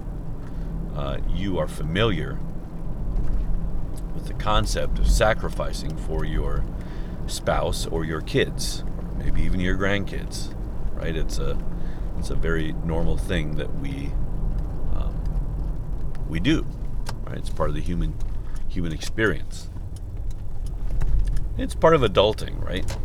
uh, 0.96 1.18
you 1.28 1.58
are 1.58 1.68
familiar 1.68 2.38
with 4.14 4.26
the 4.26 4.34
concept 4.34 4.98
of 4.98 5.06
sacrificing 5.06 5.94
for 5.94 6.24
your 6.24 6.64
spouse 7.26 7.86
or 7.86 8.04
your 8.04 8.22
kids, 8.22 8.82
or 8.98 9.04
maybe 9.18 9.42
even 9.42 9.60
your 9.60 9.76
grandkids. 9.76 10.54
Right? 10.94 11.14
It's 11.14 11.38
a 11.38 11.58
it's 12.18 12.30
a 12.30 12.34
very 12.34 12.72
normal 12.84 13.18
thing 13.18 13.56
that 13.56 13.74
we 13.78 14.10
um, 14.94 15.14
we 16.28 16.40
do. 16.40 16.66
Right? 17.24 17.36
It's 17.36 17.50
part 17.50 17.68
of 17.68 17.74
the 17.74 17.82
human 17.82 18.14
human 18.66 18.92
experience. 18.92 19.68
It's 21.58 21.74
part 21.74 21.94
of 21.94 22.00
adulting, 22.00 22.62
right? 22.64 22.96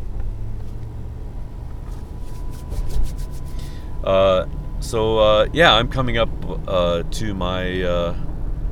Uh, 4.04 4.46
so 4.82 5.20
uh, 5.20 5.48
yeah, 5.54 5.74
I'm 5.74 5.88
coming 5.88 6.18
up 6.18 6.30
uh, 6.68 7.04
to 7.04 7.34
my 7.34 7.82
uh, 7.84 8.16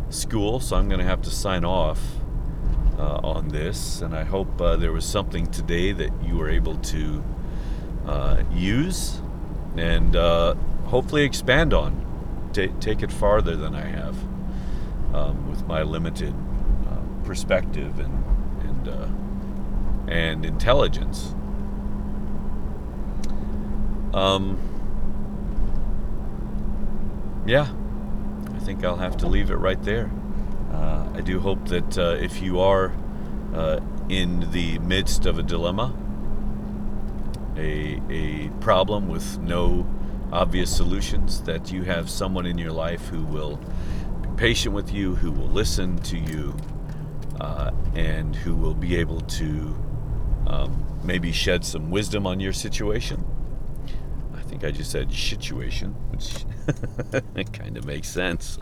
school, 0.10 0.60
so 0.60 0.76
I'm 0.76 0.89
going 0.89 0.99
to 0.99 1.05
have 1.05 1.22
to 1.22 1.30
sign 1.30 1.64
off 1.64 2.01
uh, 2.97 3.22
on 3.24 3.47
this. 3.47 4.01
And 4.01 4.16
I 4.16 4.24
hope 4.26 4.60
uh, 4.60 4.76
there 4.76 4.91
was 4.91 5.05
something 5.05 5.47
today 5.47 5.93
that 5.93 6.12
you 6.24 6.36
were 6.36 6.49
able 6.49 6.76
to 6.78 7.24
use 8.51 9.22
and 9.78 10.16
hopefully 10.88 11.24
expand 11.24 11.74
on. 11.74 12.05
T- 12.51 12.74
take 12.80 13.03
it 13.03 13.12
farther 13.12 13.55
than 13.55 13.76
I 13.76 13.86
have 13.86 14.16
um, 15.14 15.49
with 15.49 15.66
my 15.68 15.84
limited 15.84 16.34
uh, 16.89 17.24
perspective 17.24 17.99
and 17.99 18.24
and 18.64 18.88
uh, 18.88 19.07
and 20.12 20.45
intelligence. 20.45 21.36
Um, 24.14 24.57
yeah, 27.50 27.68
I 28.54 28.60
think 28.60 28.86
I'll 28.86 28.95
have 28.97 29.18
to 29.18 29.28
leave 29.28 29.50
it 29.50 29.56
right 29.56 29.82
there. 29.82 30.12
Uh, 30.72 31.10
I 31.16 31.22
do 31.22 31.39
hope 31.39 31.68
that 31.70 31.97
uh, 31.97 32.16
if 32.20 32.43
you 32.43 32.60
are 32.60 32.93
uh, 33.56 33.80
in 34.08 34.52
the 34.52 34.78
midst 34.80 35.26
of 35.26 35.39
a 35.39 35.43
dilemma, 35.43 35.91
a, 37.58 38.00
a 38.12 38.50
problem 38.62 39.08
with 39.08 39.39
no 39.39 39.89
obvious 40.32 40.76
solutions, 40.76 41.41
that 41.41 41.72
you 41.72 41.82
have 41.82 42.08
someone 42.08 42.45
in 42.45 42.60
your 42.60 42.72
life 42.72 43.08
who 43.08 43.24
will 43.24 43.60
be 44.22 44.30
patient 44.38 44.76
with 44.76 44.93
you, 44.93 45.16
who 45.16 45.32
will 45.32 45.50
listen 45.50 45.97
to 46.04 46.20
you, 46.20 46.56
uh, 47.41 47.72
and 47.95 48.36
who 48.36 48.54
will 48.54 48.76
be 48.76 48.95
able 48.95 49.22
to 49.22 49.76
um, 50.45 50.86
maybe 51.04 51.32
shed 51.32 51.66
some 51.66 51.89
wisdom 51.89 52.28
on 52.28 52.39
your 52.39 52.54
situation. 52.54 53.26
I 54.50 54.52
think 54.52 54.64
I 54.64 54.72
just 54.72 54.89
said 54.89 55.14
situation, 55.14 55.91
which 56.10 56.43
kind 57.54 57.78
of 57.78 57.86
makes 57.86 58.08
sense. 58.10 58.58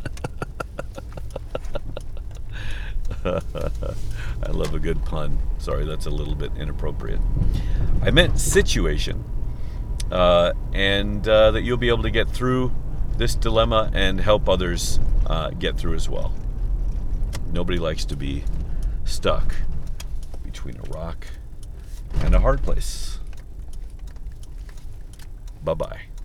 I 3.26 4.52
love 4.52 4.74
a 4.74 4.80
good 4.80 5.06
pun. 5.06 5.40
Sorry, 5.60 5.86
that's 5.86 6.06
a 6.06 6.10
little 6.10 6.36
bit 6.36 6.52
inappropriate. 6.58 7.22
I 8.02 8.12
meant 8.12 8.38
situation, 8.38 9.24
uh, 10.12 10.52
and 10.74 11.26
uh, 11.26 11.52
that 11.52 11.62
you'll 11.62 11.78
be 11.78 11.88
able 11.88 12.04
to 12.04 12.12
get 12.12 12.28
through 12.28 12.74
this 13.16 13.34
dilemma 13.34 13.90
and 13.94 14.20
help 14.20 14.50
others 14.50 15.00
uh, 15.26 15.52
get 15.52 15.78
through 15.78 15.94
as 15.94 16.10
well. 16.10 16.34
Nobody 17.54 17.80
likes 17.80 18.04
to 18.04 18.18
be 18.18 18.44
stuck 19.06 19.56
between 20.44 20.76
a 20.80 20.84
rock 20.90 21.28
and 22.16 22.36
a 22.36 22.42
hard 22.42 22.62
place. 22.62 23.17
Bye 25.68 25.74
bye. 25.76 26.17